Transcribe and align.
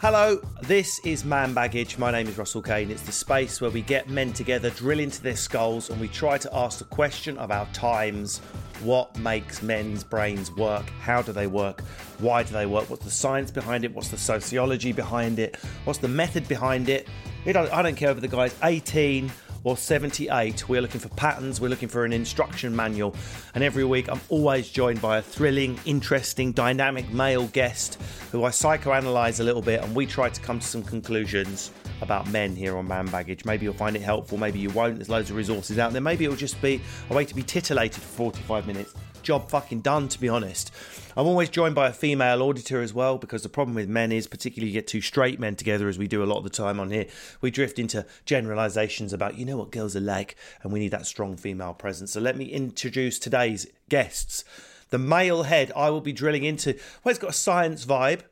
Hello, 0.00 0.40
this 0.62 1.00
is 1.04 1.24
Man 1.24 1.52
Baggage. 1.52 1.98
My 1.98 2.12
name 2.12 2.28
is 2.28 2.38
Russell 2.38 2.62
Kane. 2.62 2.88
It's 2.88 3.02
the 3.02 3.10
space 3.10 3.60
where 3.60 3.72
we 3.72 3.82
get 3.82 4.08
men 4.08 4.32
together, 4.32 4.70
drill 4.70 5.00
into 5.00 5.20
their 5.20 5.34
skulls, 5.34 5.90
and 5.90 6.00
we 6.00 6.06
try 6.06 6.38
to 6.38 6.54
ask 6.54 6.78
the 6.78 6.84
question 6.84 7.36
of 7.36 7.50
our 7.50 7.66
times 7.72 8.38
what 8.84 9.18
makes 9.18 9.60
men's 9.60 10.04
brains 10.04 10.52
work? 10.52 10.88
How 11.00 11.20
do 11.20 11.32
they 11.32 11.48
work? 11.48 11.80
Why 12.18 12.44
do 12.44 12.52
they 12.52 12.64
work? 12.64 12.88
What's 12.88 13.04
the 13.04 13.10
science 13.10 13.50
behind 13.50 13.84
it? 13.84 13.92
What's 13.92 14.10
the 14.10 14.18
sociology 14.18 14.92
behind 14.92 15.40
it? 15.40 15.56
What's 15.82 15.98
the 15.98 16.06
method 16.06 16.46
behind 16.46 16.88
it? 16.88 17.08
I 17.44 17.52
don't, 17.52 17.96
care 17.96 18.12
if 18.12 18.20
the 18.20 18.28
guy's 18.28 18.54
18 18.62 19.32
or 19.64 19.76
78. 19.76 20.68
We're 20.68 20.80
looking 20.80 21.00
for 21.00 21.08
patterns, 21.10 21.60
we're 21.60 21.68
looking 21.68 21.88
for 21.88 22.04
an 22.04 22.12
instruction 22.12 22.74
manual. 22.74 23.14
And 23.54 23.64
every 23.64 23.84
week 23.84 24.08
I'm 24.08 24.20
always 24.28 24.68
joined 24.70 25.00
by 25.00 25.18
a 25.18 25.22
thrilling, 25.22 25.78
interesting, 25.84 26.52
dynamic 26.52 27.10
male 27.12 27.46
guest 27.48 28.00
who 28.32 28.44
I 28.44 28.50
psychoanalyze 28.50 29.40
a 29.40 29.44
little 29.44 29.62
bit 29.62 29.82
and 29.82 29.94
we 29.94 30.06
try 30.06 30.28
to 30.28 30.40
come 30.40 30.58
to 30.58 30.66
some 30.66 30.82
conclusions 30.82 31.70
about 32.00 32.28
men 32.30 32.54
here 32.54 32.76
on 32.76 32.86
Man 32.86 33.06
Baggage. 33.06 33.44
Maybe 33.44 33.64
you'll 33.64 33.74
find 33.74 33.96
it 33.96 34.02
helpful, 34.02 34.38
maybe 34.38 34.58
you 34.58 34.70
won't. 34.70 34.96
There's 34.96 35.08
loads 35.08 35.30
of 35.30 35.36
resources 35.36 35.78
out 35.78 35.92
there. 35.92 36.00
Maybe 36.00 36.24
it'll 36.24 36.36
just 36.36 36.60
be 36.62 36.80
a 37.10 37.14
way 37.14 37.24
to 37.24 37.34
be 37.34 37.42
titillated 37.42 38.02
for 38.02 38.32
45 38.32 38.66
minutes. 38.66 38.94
Job 39.28 39.50
fucking 39.50 39.82
done, 39.82 40.08
to 40.08 40.18
be 40.18 40.30
honest. 40.30 40.70
I'm 41.14 41.26
always 41.26 41.50
joined 41.50 41.74
by 41.74 41.88
a 41.88 41.92
female 41.92 42.40
auditor 42.40 42.80
as 42.80 42.94
well 42.94 43.18
because 43.18 43.42
the 43.42 43.50
problem 43.50 43.74
with 43.74 43.86
men 43.86 44.10
is, 44.10 44.26
particularly 44.26 44.68
you 44.68 44.72
get 44.72 44.86
two 44.86 45.02
straight 45.02 45.38
men 45.38 45.54
together, 45.54 45.86
as 45.86 45.98
we 45.98 46.08
do 46.08 46.22
a 46.22 46.24
lot 46.24 46.38
of 46.38 46.44
the 46.44 46.48
time 46.48 46.80
on 46.80 46.90
here, 46.90 47.04
we 47.42 47.50
drift 47.50 47.78
into 47.78 48.06
generalizations 48.24 49.12
about, 49.12 49.36
you 49.36 49.44
know 49.44 49.58
what 49.58 49.70
girls 49.70 49.94
are 49.94 50.00
like, 50.00 50.34
and 50.62 50.72
we 50.72 50.78
need 50.78 50.92
that 50.92 51.04
strong 51.04 51.36
female 51.36 51.74
presence. 51.74 52.12
So 52.12 52.22
let 52.22 52.38
me 52.38 52.46
introduce 52.46 53.18
today's 53.18 53.66
guests. 53.90 54.44
The 54.88 54.96
male 54.96 55.42
head 55.42 55.72
I 55.76 55.90
will 55.90 56.00
be 56.00 56.14
drilling 56.14 56.44
into, 56.44 56.78
well, 57.04 57.10
it's 57.10 57.18
got 57.18 57.32
a 57.32 57.34
science 57.34 57.84
vibe. 57.84 58.22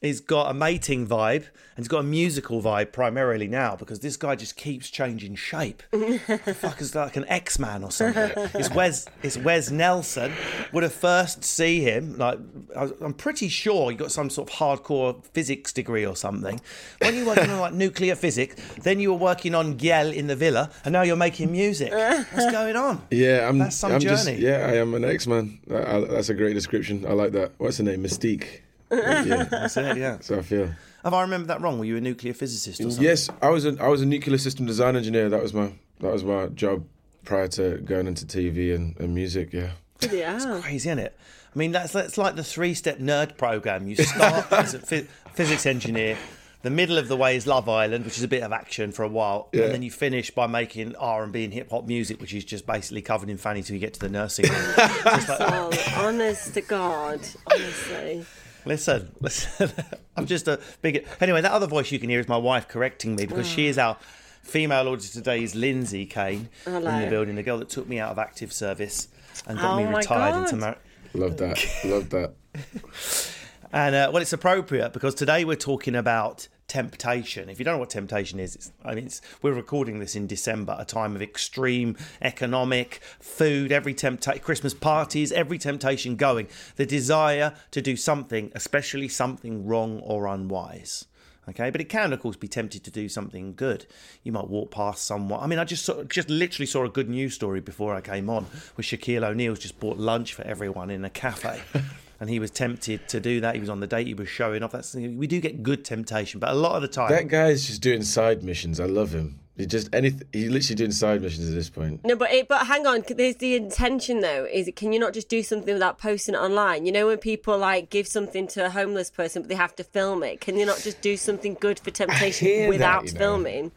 He's 0.00 0.20
got 0.20 0.48
a 0.48 0.54
mating 0.54 1.08
vibe 1.08 1.46
and 1.74 1.78
he's 1.78 1.88
got 1.88 1.98
a 2.00 2.02
musical 2.04 2.62
vibe 2.62 2.92
primarily 2.92 3.48
now 3.48 3.74
because 3.74 3.98
this 3.98 4.16
guy 4.16 4.36
just 4.36 4.56
keeps 4.56 4.90
changing 4.90 5.34
shape. 5.34 5.82
the 5.90 6.56
fuck 6.56 6.80
is 6.80 6.94
like 6.94 7.16
an 7.16 7.24
X 7.26 7.58
Man 7.58 7.82
or 7.82 7.90
something? 7.90 8.30
It's 8.54 8.70
Wes. 8.70 9.06
It's 9.24 9.36
Wes 9.36 9.72
Nelson. 9.72 10.32
Would 10.72 10.84
have 10.84 10.92
first 10.92 11.42
see 11.42 11.80
him 11.80 12.16
like 12.16 12.38
I- 12.76 12.90
I'm 13.00 13.12
pretty 13.12 13.48
sure 13.48 13.90
he 13.90 13.96
got 13.96 14.12
some 14.12 14.30
sort 14.30 14.48
of 14.48 14.54
hardcore 14.56 15.24
physics 15.32 15.72
degree 15.72 16.06
or 16.06 16.14
something. 16.14 16.60
When 17.00 17.16
you 17.16 17.22
were 17.24 17.34
working 17.34 17.50
on 17.50 17.58
like 17.58 17.72
nuclear 17.74 18.14
physics, 18.14 18.54
then 18.84 19.00
you 19.00 19.10
were 19.12 19.18
working 19.18 19.52
on 19.56 19.78
Giel 19.78 20.14
in 20.14 20.28
the 20.28 20.36
villa, 20.36 20.70
and 20.84 20.92
now 20.92 21.02
you're 21.02 21.16
making 21.16 21.50
music. 21.50 21.90
What's 21.92 22.52
going 22.52 22.76
on? 22.76 23.02
Yeah, 23.10 23.48
I'm. 23.48 23.58
That's 23.58 23.74
some 23.74 23.90
I'm 23.90 24.00
just- 24.00 24.26
journey. 24.26 24.38
yeah, 24.40 24.58
I 24.68 24.76
am 24.76 24.94
an 24.94 25.04
X-Man. 25.04 25.58
That's 25.66 26.28
a 26.28 26.34
great 26.34 26.54
description. 26.54 27.04
I 27.04 27.14
like 27.14 27.32
that. 27.32 27.50
What's 27.58 27.78
the 27.78 27.82
name? 27.82 28.04
Mystique. 28.04 28.60
Yeah, 28.90 29.44
That's 29.50 29.76
it. 29.76 29.96
Yeah. 29.96 30.18
so 30.20 30.38
I 30.38 30.42
feel. 30.42 30.70
Have 31.04 31.14
I 31.14 31.22
remembered 31.22 31.48
that 31.48 31.60
wrong? 31.60 31.78
Were 31.78 31.84
you 31.84 31.96
a 31.96 32.00
nuclear 32.00 32.34
physicist 32.34 32.80
or 32.80 32.84
something? 32.84 33.02
Yes, 33.04 33.28
I 33.40 33.48
was 33.50 33.64
a 33.64 33.76
I 33.80 33.88
was 33.88 34.02
a 34.02 34.06
nuclear 34.06 34.38
system 34.38 34.66
design 34.66 34.96
engineer. 34.96 35.28
That 35.28 35.42
was 35.42 35.54
my 35.54 35.72
that 36.00 36.12
was 36.12 36.24
my 36.24 36.46
job 36.46 36.84
prior 37.24 37.48
to 37.48 37.78
going 37.78 38.06
into 38.06 38.24
TV 38.26 38.74
and, 38.74 38.96
and 38.98 39.14
music. 39.14 39.52
Yeah. 39.52 39.70
Yeah. 40.10 40.36
it's 40.36 40.44
crazy, 40.64 40.88
isn't 40.88 40.98
it? 40.98 41.16
I 41.54 41.58
mean, 41.58 41.72
that's 41.72 41.92
that's 41.92 42.18
like 42.18 42.36
the 42.36 42.44
three-step 42.44 42.98
nerd 42.98 43.36
program. 43.36 43.86
You 43.88 43.96
start 43.96 44.52
as 44.52 44.74
a 44.74 44.78
phy- 44.80 45.06
physics 45.34 45.66
engineer. 45.66 46.16
The 46.62 46.70
middle 46.70 46.98
of 46.98 47.06
the 47.06 47.16
way 47.16 47.36
is 47.36 47.46
Love 47.46 47.68
Island, 47.68 48.04
which 48.04 48.18
is 48.18 48.24
a 48.24 48.28
bit 48.28 48.42
of 48.42 48.52
action 48.52 48.90
for 48.90 49.04
a 49.04 49.08
while, 49.08 49.48
Yeah. 49.52 49.64
and 49.64 49.74
then 49.74 49.82
you 49.82 49.92
finish 49.92 50.32
by 50.32 50.48
making 50.48 50.96
R 50.96 51.22
and 51.22 51.32
B 51.32 51.44
and 51.44 51.54
hip 51.54 51.70
hop 51.70 51.86
music, 51.86 52.20
which 52.20 52.34
is 52.34 52.44
just 52.44 52.66
basically 52.66 53.00
covered 53.00 53.30
in 53.30 53.38
fanny 53.38 53.62
till 53.62 53.74
you 53.74 53.80
get 53.80 53.94
to 53.94 54.00
the 54.00 54.08
nursing 54.08 54.46
home. 54.48 54.74
So 55.20 55.36
like, 55.38 55.52
Oh, 55.52 55.70
honest 55.98 56.54
to 56.54 56.60
God, 56.62 57.20
honestly. 57.50 58.26
Listen, 58.68 59.10
listen, 59.20 59.70
I'm 60.16 60.26
just 60.26 60.46
a 60.46 60.60
big. 60.82 61.04
Anyway, 61.20 61.40
that 61.40 61.50
other 61.52 61.66
voice 61.66 61.90
you 61.90 61.98
can 61.98 62.08
hear 62.10 62.20
is 62.20 62.28
my 62.28 62.36
wife 62.36 62.68
correcting 62.68 63.16
me 63.16 63.26
because 63.26 63.48
she 63.48 63.66
is 63.66 63.78
our 63.78 63.96
female 64.42 64.86
auditor 64.88 65.12
today. 65.12 65.42
Is 65.42 65.54
Lindsay 65.54 66.06
Kane 66.06 66.48
in 66.66 66.82
the 66.84 67.06
building, 67.10 67.34
the 67.34 67.42
girl 67.42 67.58
that 67.58 67.68
took 67.68 67.88
me 67.88 67.98
out 67.98 68.12
of 68.12 68.18
active 68.18 68.52
service 68.52 69.08
and 69.46 69.58
got 69.58 69.72
Oh 69.74 69.76
me 69.78 69.84
retired 69.84 70.32
God. 70.32 70.44
into 70.44 70.56
mar- 70.56 70.78
Love 71.14 71.36
that. 71.38 71.64
Love 71.84 72.10
that. 72.10 72.34
And 73.70 73.94
uh, 73.94 74.10
well, 74.10 74.22
it's 74.22 74.32
appropriate 74.32 74.94
because 74.94 75.14
today 75.14 75.44
we're 75.44 75.54
talking 75.54 75.94
about 75.94 76.48
temptation. 76.68 77.48
If 77.48 77.58
you 77.58 77.64
don't 77.64 77.74
know 77.74 77.80
what 77.80 77.90
temptation 77.90 78.38
is, 78.38 78.70
I 78.84 78.94
mean, 78.94 79.08
we're 79.42 79.52
recording 79.52 79.98
this 79.98 80.14
in 80.14 80.26
December, 80.26 80.76
a 80.78 80.84
time 80.84 81.16
of 81.16 81.22
extreme 81.22 81.96
economic 82.22 83.00
food, 83.18 83.72
every 83.72 83.94
temptation, 83.94 84.42
Christmas 84.42 84.74
parties, 84.74 85.32
every 85.32 85.58
temptation 85.58 86.16
going. 86.16 86.46
The 86.76 86.86
desire 86.86 87.54
to 87.70 87.82
do 87.82 87.96
something, 87.96 88.52
especially 88.54 89.08
something 89.08 89.66
wrong 89.66 90.00
or 90.00 90.26
unwise. 90.26 91.06
Okay, 91.48 91.70
but 91.70 91.80
it 91.80 91.88
can, 91.88 92.12
of 92.12 92.20
course, 92.20 92.36
be 92.36 92.46
tempted 92.46 92.84
to 92.84 92.90
do 92.90 93.08
something 93.08 93.54
good. 93.54 93.86
You 94.22 94.32
might 94.32 94.48
walk 94.48 94.70
past 94.70 95.04
someone. 95.04 95.40
I 95.42 95.46
mean, 95.46 95.58
I 95.58 95.64
just 95.64 95.84
saw, 95.84 96.04
just 96.04 96.28
literally 96.28 96.66
saw 96.66 96.84
a 96.84 96.90
good 96.90 97.08
news 97.08 97.34
story 97.34 97.60
before 97.60 97.94
I 97.94 98.02
came 98.02 98.28
on, 98.28 98.44
where 98.74 98.82
Shaquille 98.82 99.24
O'Neal's 99.24 99.58
just 99.58 99.80
bought 99.80 99.96
lunch 99.96 100.34
for 100.34 100.42
everyone 100.42 100.90
in 100.90 101.06
a 101.06 101.10
cafe, 101.10 101.62
and 102.20 102.28
he 102.28 102.38
was 102.38 102.50
tempted 102.50 103.08
to 103.08 103.20
do 103.20 103.40
that. 103.40 103.54
He 103.54 103.60
was 103.60 103.70
on 103.70 103.80
the 103.80 103.86
date. 103.86 104.06
He 104.06 104.14
was 104.14 104.28
showing 104.28 104.62
off. 104.62 104.72
That's 104.72 104.94
we 104.94 105.26
do 105.26 105.40
get 105.40 105.62
good 105.62 105.84
temptation, 105.84 106.40
but 106.40 106.50
a 106.50 106.54
lot 106.54 106.76
of 106.76 106.82
the 106.82 106.88
time, 106.88 107.10
That 107.10 107.28
guy's 107.28 107.66
just 107.66 107.80
doing 107.80 108.02
side 108.02 108.42
missions. 108.42 108.80
I 108.80 108.86
love 108.86 109.12
him. 109.12 109.40
He 109.56 109.66
just 109.66 109.92
anything. 109.92 110.26
He's 110.32 110.50
literally 110.50 110.76
doing 110.76 110.92
side 110.92 111.20
missions 111.20 111.48
at 111.48 111.54
this 111.54 111.68
point. 111.68 112.04
No, 112.04 112.14
but 112.14 112.30
it, 112.30 112.46
but 112.46 112.66
hang 112.68 112.86
on. 112.86 113.04
There's 113.08 113.36
the 113.36 113.56
intention 113.56 114.20
though. 114.20 114.44
Is 114.44 114.68
it, 114.68 114.76
can 114.76 114.92
you 114.92 115.00
not 115.00 115.12
just 115.12 115.28
do 115.28 115.42
something 115.42 115.74
without 115.74 115.98
posting 115.98 116.36
it 116.36 116.38
online? 116.38 116.86
You 116.86 116.92
know 116.92 117.08
when 117.08 117.18
people 117.18 117.58
like 117.58 117.90
give 117.90 118.06
something 118.06 118.46
to 118.48 118.66
a 118.66 118.70
homeless 118.70 119.10
person, 119.10 119.42
but 119.42 119.48
they 119.48 119.56
have 119.56 119.74
to 119.76 119.84
film 119.84 120.22
it. 120.22 120.40
Can 120.40 120.56
you 120.56 120.64
not 120.64 120.78
just 120.78 121.00
do 121.00 121.16
something 121.16 121.54
good 121.54 121.80
for 121.80 121.90
temptation 121.90 122.46
hear 122.46 122.62
that, 122.62 122.68
without 122.68 123.06
you 123.06 123.12
know. 123.14 123.18
filming? 123.18 123.72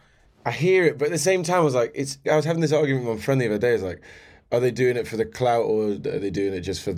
I 0.45 0.51
hear 0.51 0.85
it, 0.85 0.99
but 0.99 1.05
at 1.05 1.11
the 1.11 1.17
same 1.17 1.41
time, 1.43 1.57
I 1.57 1.63
was 1.63 1.75
like, 1.75 1.91
it's. 1.95 2.19
I 2.29 2.35
was 2.35 2.45
having 2.45 2.61
this 2.61 2.73
argument 2.73 3.07
with 3.07 3.17
my 3.17 3.23
friend 3.23 3.41
the 3.41 3.47
other 3.47 3.57
day. 3.57 3.73
It's 3.73 3.83
like, 3.83 4.01
are 4.51 4.59
they 4.59 4.71
doing 4.71 4.97
it 4.97 5.07
for 5.07 5.17
the 5.17 5.25
clout 5.25 5.65
or 5.65 5.93
are 5.93 5.95
they 5.95 6.29
doing 6.29 6.53
it 6.53 6.61
just 6.61 6.83
for 6.83 6.95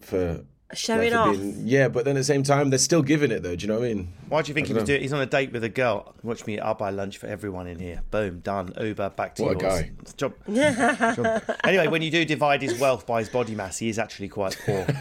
for 0.00 0.44
Showing 0.74 1.12
for 1.12 1.18
off. 1.18 1.36
yeah, 1.38 1.88
but 1.88 2.04
then 2.04 2.16
at 2.16 2.20
the 2.20 2.24
same 2.24 2.42
time, 2.42 2.70
they're 2.70 2.78
still 2.78 3.02
giving 3.02 3.30
it 3.30 3.42
though. 3.42 3.54
Do 3.54 3.62
you 3.62 3.68
know 3.72 3.78
what 3.78 3.88
I 3.88 3.94
mean? 3.94 4.08
Why 4.28 4.42
do 4.42 4.48
you 4.48 4.54
think 4.54 4.66
he 4.66 4.72
was 4.72 4.82
dunno. 4.82 4.86
doing? 4.86 5.02
He's 5.02 5.12
on 5.12 5.20
a 5.20 5.26
date 5.26 5.52
with 5.52 5.62
a 5.64 5.68
girl. 5.68 6.14
Watch 6.22 6.46
me. 6.46 6.58
I'll 6.58 6.74
buy 6.74 6.90
lunch 6.90 7.18
for 7.18 7.26
everyone 7.26 7.66
in 7.66 7.78
here. 7.78 8.02
Boom, 8.10 8.40
done. 8.40 8.72
Uber 8.80 9.10
back 9.10 9.34
to 9.36 9.42
What 9.44 9.62
a 9.62 9.64
yours. 9.64 9.80
guy. 9.82 9.90
Job. 10.16 10.34
Job. 11.16 11.42
Anyway, 11.64 11.86
when 11.88 12.02
you 12.02 12.10
do 12.10 12.24
divide 12.24 12.62
his 12.62 12.78
wealth 12.78 13.06
by 13.06 13.20
his 13.20 13.28
body 13.28 13.54
mass, 13.54 13.78
he 13.78 13.88
is 13.88 13.98
actually 13.98 14.28
quite 14.28 14.58
poor. 14.66 14.84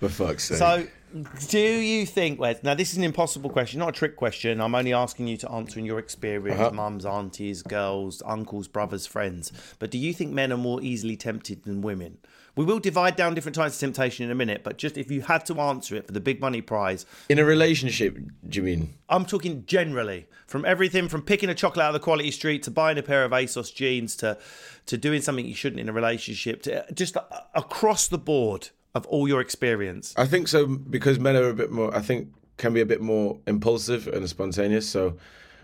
For 0.00 0.08
fuck's 0.08 0.44
sake. 0.44 0.58
So 0.58 0.86
Do 1.48 1.58
you 1.58 2.04
think, 2.04 2.38
Wes? 2.40 2.62
Now, 2.62 2.74
this 2.74 2.90
is 2.92 2.98
an 2.98 3.04
impossible 3.04 3.48
question, 3.50 3.78
not 3.80 3.88
a 3.90 3.92
trick 3.92 4.16
question. 4.16 4.60
I'm 4.60 4.74
only 4.74 4.92
asking 4.92 5.28
you 5.28 5.36
to 5.38 5.50
answer 5.50 5.78
in 5.78 5.86
your 5.86 5.98
experience, 5.98 6.60
Uh-huh. 6.60 6.70
mums, 6.72 7.06
aunties, 7.06 7.62
girls, 7.62 8.22
uncles, 8.26 8.68
brothers, 8.68 9.06
friends. 9.06 9.52
But 9.78 9.90
do 9.90 9.98
you 9.98 10.12
think 10.12 10.32
men 10.32 10.52
are 10.52 10.56
more 10.58 10.82
easily 10.82 11.16
tempted 11.16 11.64
than 11.64 11.80
women? 11.80 12.18
We 12.54 12.64
will 12.64 12.78
divide 12.78 13.16
down 13.16 13.34
different 13.34 13.54
types 13.54 13.74
of 13.74 13.80
temptation 13.80 14.24
in 14.24 14.30
a 14.30 14.34
minute, 14.34 14.62
but 14.64 14.78
just 14.78 14.96
if 14.96 15.10
you 15.10 15.20
had 15.22 15.44
to 15.46 15.60
answer 15.60 15.94
it 15.94 16.06
for 16.06 16.12
the 16.12 16.20
big 16.20 16.40
money 16.40 16.62
prize, 16.62 16.85
In 17.28 17.38
a 17.38 17.44
relationship, 17.44 18.16
do 18.48 18.58
you 18.58 18.62
mean? 18.62 18.94
I'm 19.08 19.24
talking 19.24 19.64
generally 19.66 20.26
from 20.46 20.64
everything 20.64 21.08
from 21.08 21.22
picking 21.22 21.48
a 21.48 21.54
chocolate 21.54 21.84
out 21.84 21.88
of 21.88 21.94
the 21.94 22.00
quality 22.00 22.30
street 22.30 22.62
to 22.64 22.70
buying 22.70 22.98
a 22.98 23.02
pair 23.02 23.24
of 23.24 23.32
ASOS 23.32 23.74
jeans 23.74 24.16
to 24.16 24.38
to 24.86 24.96
doing 24.96 25.20
something 25.20 25.46
you 25.46 25.54
shouldn't 25.54 25.80
in 25.80 25.88
a 25.88 25.92
relationship 25.92 26.62
to 26.62 26.84
just 26.92 27.16
across 27.54 28.08
the 28.08 28.18
board 28.18 28.70
of 28.94 29.06
all 29.06 29.28
your 29.28 29.40
experience. 29.40 30.14
I 30.16 30.26
think 30.26 30.48
so 30.48 30.66
because 30.66 31.18
men 31.18 31.36
are 31.36 31.48
a 31.48 31.54
bit 31.54 31.70
more. 31.70 31.94
I 31.94 32.00
think 32.00 32.28
can 32.56 32.72
be 32.72 32.80
a 32.80 32.86
bit 32.86 33.00
more 33.00 33.38
impulsive 33.46 34.08
and 34.08 34.28
spontaneous. 34.28 34.88
So 34.88 35.16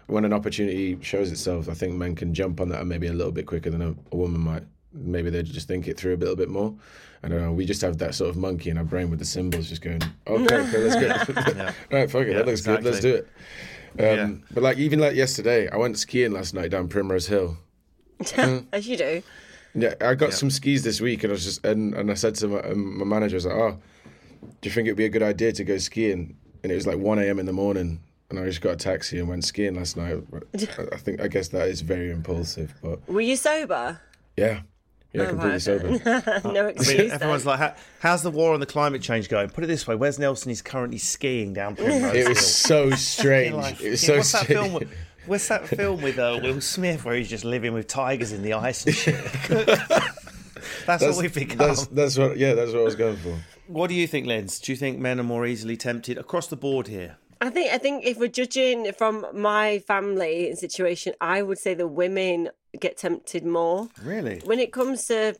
when 0.07 0.25
an 0.25 0.33
opportunity 0.33 0.99
shows 1.01 1.33
itself, 1.33 1.69
I 1.69 1.75
think 1.75 1.95
men 1.95 2.15
can 2.15 2.35
jump 2.35 2.61
on 2.61 2.69
that 2.69 2.81
and 2.81 2.89
maybe 2.89 3.07
a 3.07 3.13
little 3.13 3.33
bit 3.33 3.47
quicker 3.47 3.71
than 3.71 3.83
a, 3.83 3.95
a 4.13 4.17
woman 4.17 4.41
might. 4.41 4.65
Maybe 4.95 5.31
they 5.31 5.43
just 5.43 5.69
think 5.69 5.89
it 5.89 5.97
through 5.99 6.15
a 6.15 6.17
little 6.17 6.37
bit 6.37 6.49
more. 6.49 6.75
I 7.23 7.29
don't 7.29 7.41
know. 7.41 7.53
We 7.53 7.65
just 7.65 7.81
have 7.83 7.99
that 7.99 8.15
sort 8.15 8.31
of 8.31 8.37
monkey 8.37 8.71
in 8.71 8.79
our 8.79 8.85
brain 8.85 9.09
with 9.11 9.19
the 9.19 9.25
symbols, 9.25 9.69
just 9.69 9.81
going, 9.83 10.03
okay, 10.27 10.57
okay 10.57 10.79
let's 10.79 10.97
go. 10.97 11.65
right, 11.97 12.11
fuck 12.11 12.23
it, 12.23 12.29
Yeah, 12.33 12.37
that 12.39 12.47
looks 12.47 12.63
good. 12.63 12.83
Let's 12.85 13.01
do 13.01 13.15
it. 13.15 13.29
Um, 14.21 14.43
But 14.53 14.63
like 14.63 14.79
even 14.79 14.99
like 14.99 15.15
yesterday, 15.15 15.69
I 15.69 15.77
went 15.77 15.99
skiing 15.99 16.33
last 16.33 16.53
night 16.55 16.71
down 16.71 16.89
Primrose 16.89 17.27
Hill. 17.29 17.57
As 18.73 18.87
you 18.87 18.97
do. 18.97 19.23
Yeah, 19.75 19.95
I 20.01 20.15
got 20.15 20.33
some 20.35 20.51
skis 20.51 20.83
this 20.85 21.01
week, 21.01 21.25
and 21.25 21.31
I 21.31 21.35
was 21.35 21.45
just 21.45 21.65
and, 21.65 21.95
and 21.95 22.11
I 22.11 22.15
said 22.15 22.35
to 22.37 22.49
my, 22.49 22.61
um, 22.61 22.99
my 22.99 23.05
manager, 23.05 23.37
I 23.37 23.39
was 23.39 23.47
like, 23.47 23.55
"Oh, 23.55 23.79
do 24.61 24.69
you 24.69 24.75
think 24.75 24.87
it'd 24.87 24.99
be 24.99 25.07
a 25.07 25.09
good 25.09 25.23
idea 25.23 25.53
to 25.53 25.65
go 25.65 25.79
skiing?" 25.79 26.37
And 26.63 26.71
it 26.71 26.75
was 26.75 26.87
like 26.87 26.99
one 26.99 27.19
a.m. 27.19 27.39
in 27.39 27.47
the 27.47 27.53
morning, 27.55 28.01
and 28.29 28.39
I 28.39 28.45
just 28.45 28.61
got 28.61 28.71
a 28.73 28.77
taxi 28.77 29.19
and 29.19 29.29
went 29.29 29.45
skiing 29.45 29.75
last 29.75 29.97
night. 29.97 30.19
I- 30.35 30.89
I 30.93 30.97
think 30.99 31.21
I 31.23 31.29
guess 31.29 31.49
that 31.49 31.69
is 31.69 31.81
very 31.81 32.11
impulsive, 32.11 32.75
but 32.83 33.07
Were 33.09 33.23
you 33.23 33.35
sober? 33.37 33.99
yeah, 34.37 34.61
yeah, 35.13 35.23
Oh, 35.23 35.27
completely 35.29 35.59
sober. 35.59 35.89
no 36.53 36.67
I 36.67 36.69
excuse. 36.71 36.99
mean, 36.99 37.11
everyone's 37.11 37.45
like, 37.47 37.77
"How's 38.01 38.23
the 38.23 38.31
war 38.31 38.55
on 38.55 38.61
the 38.61 38.67
climate 38.67 39.03
change 39.03 39.29
going?" 39.29 39.51
Put 39.51 39.65
it 39.65 39.67
this 39.67 39.87
way: 39.87 39.95
Wes 39.95 40.19
Nelson 40.19 40.49
He's 40.51 40.63
currently 40.63 40.99
skiing 40.99 41.53
down 41.53 41.77
Primrose 41.77 42.15
It 42.15 42.29
was 42.29 42.47
so 42.55 42.91
strange. 42.91 43.55
Like, 43.55 43.81
it 43.81 43.91
was 43.91 44.03
yeah, 44.03 44.07
so 44.09 44.17
what's 44.17 44.33
that 44.33 44.45
strange. 44.45 44.61
film? 44.61 44.73
with- 44.75 44.93
What's 45.25 45.47
that 45.49 45.69
film 45.69 46.03
with 46.03 46.19
uh, 46.19 46.41
Will 46.43 46.61
Smith 46.61 47.05
where 47.05 47.15
he's 47.15 47.29
just 47.31 47.45
living 47.45 47.75
with 47.75 47.87
tigers 47.87 48.33
in 48.33 48.43
the 48.43 48.55
ice 48.55 48.85
and 48.85 48.93
shit? 48.95 49.15
that's, 49.49 50.07
That's, 50.87 51.05
what 51.05 51.17
we've 51.17 51.33
become. 51.33 51.59
that's 51.59 51.87
that's 51.87 52.19
what 52.19 52.37
yeah, 52.37 52.55
that's 52.55 52.73
what 52.73 52.81
I 52.81 52.85
was 52.85 52.97
going 52.97 53.17
for. 53.19 53.39
What 53.69 53.87
do 53.89 53.95
you 53.95 54.09
think, 54.09 54.27
Lens? 54.27 54.59
Do 54.59 54.73
you 54.73 54.77
think 54.77 54.99
men 54.99 55.21
are 55.21 55.25
more 55.25 55.47
easily 55.47 55.77
tempted 55.77 56.19
across 56.19 56.49
the 56.49 56.57
board 56.57 56.89
here? 56.89 57.19
I 57.43 57.51
think 57.51 57.73
I 57.73 57.79
think 57.79 58.07
if 58.07 58.19
we're 58.19 58.29
judging 58.29 58.93
from 58.93 59.27
my 59.35 59.81
family 59.81 60.49
and 60.49 60.57
situation, 60.57 61.15
I 61.21 61.43
would 61.43 61.59
say 61.59 61.75
the 61.75 61.89
women 61.89 62.51
get 62.79 62.99
tempted 62.99 63.45
more. 63.45 63.89
Really? 64.05 64.41
When 64.45 64.61
it 64.61 64.73
comes 64.73 65.07
to 65.07 65.35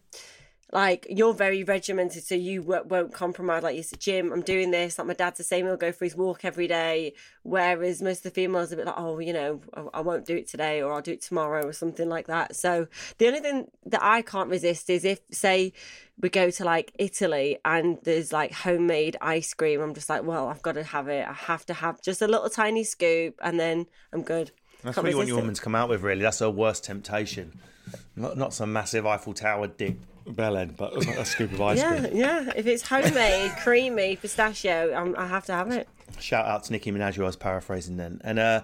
like 0.73 1.07
you're 1.11 1.35
very 1.35 1.65
regimented, 1.65 2.25
so 2.25 2.35
you 2.35 2.63
w- 2.63 2.85
won't 2.89 3.13
compromise. 3.13 3.63
Like 3.63 3.77
you 3.77 3.83
said, 3.83 4.01
Jim, 4.01 4.33
I'm 4.33 4.41
doing 4.41 4.71
this. 4.71 4.99
Like 4.99 5.07
my 5.07 5.15
dad's 5.15 5.37
the 5.37 5.45
same. 5.45 5.67
He'll 5.67 5.77
go 5.77 5.93
for 5.93 6.07
his 6.07 6.17
walk 6.17 6.47
every 6.47 6.67
day. 6.67 7.13
Whereas 7.43 8.01
most 8.01 8.19
of 8.19 8.23
the 8.25 8.31
females 8.31 8.73
are 8.73 8.77
a 8.77 8.79
bit 8.79 8.87
like, 8.87 8.95
oh, 8.99 9.19
you 9.19 9.35
know, 9.35 9.61
I, 9.75 9.99
I 9.99 10.01
won't 10.01 10.25
do 10.25 10.35
it 10.35 10.49
today, 10.49 10.81
or 10.81 10.93
I'll 10.93 11.03
do 11.03 11.13
it 11.13 11.21
tomorrow, 11.21 11.67
or 11.67 11.75
something 11.75 12.09
like 12.09 12.27
that. 12.27 12.57
So 12.57 12.89
the 13.19 13.27
only 13.27 13.41
thing 13.41 13.71
that 13.87 14.03
I 14.03 14.23
can't 14.23 14.49
resist 14.49 14.89
is 14.89 15.05
if, 15.05 15.21
say, 15.31 15.75
we 16.21 16.31
go 16.31 16.51
to 16.51 16.65
like 16.65 16.93
Italy 16.99 17.59
and 17.65 17.99
there's 18.05 18.33
like 18.33 18.53
homemade 18.53 19.17
ice 19.21 19.53
cream. 19.53 19.81
I'm 19.81 19.95
just 19.95 20.09
like, 20.09 20.25
well, 20.25 20.49
I've 20.49 20.63
got 20.63 20.75
to 20.75 20.85
have 20.85 21.09
it. 21.09 21.27
I 21.29 21.33
have 21.33 21.67
to 21.67 21.75
have 21.75 22.01
just 22.01 22.23
a 22.23 22.27
little 22.27 22.49
tiny 22.49 22.85
scoop, 22.85 23.39
and 23.43 23.61
then 23.61 23.87
I'm 24.13 24.23
good. 24.23 24.53
That's 24.83 24.95
Can't 24.95 25.05
what 25.05 25.11
you 25.11 25.17
want 25.19 25.29
your 25.29 25.37
woman 25.37 25.55
to 25.55 25.63
come 25.63 25.75
out 25.75 25.91
with, 25.91 26.03
really. 26.03 26.23
That's 26.23 26.39
her 26.41 26.51
worst 26.51 26.85
temptation. 26.85 27.61
Not, 28.17 28.37
not 28.37 28.53
some 28.55 28.73
massive 28.73 29.07
Eiffel 29.07 29.35
Tower 29.35 29.67
dick 29.69 29.97
bellend, 30.27 30.77
but 30.77 30.97
a 30.97 31.25
scoop 31.25 31.53
of 31.53 31.61
ice 31.61 31.79
Yeah, 31.79 31.99
cream. 32.01 32.17
yeah. 32.17 32.53
If 32.55 32.67
it's 32.67 32.87
homemade, 32.87 33.53
creamy 33.63 34.17
pistachio, 34.17 34.95
I'm, 34.95 35.17
I 35.17 35.27
have 35.27 35.45
to 35.47 35.53
have 35.53 35.71
it. 35.71 35.89
Shout 36.21 36.47
out 36.47 36.65
to 36.65 36.73
Nicki 36.73 36.93
Minaj, 36.93 37.15
who 37.15 37.23
I 37.23 37.27
was 37.27 37.37
paraphrasing 37.37 37.97
then. 37.97 38.21
And 38.23 38.39
uh, 38.39 38.63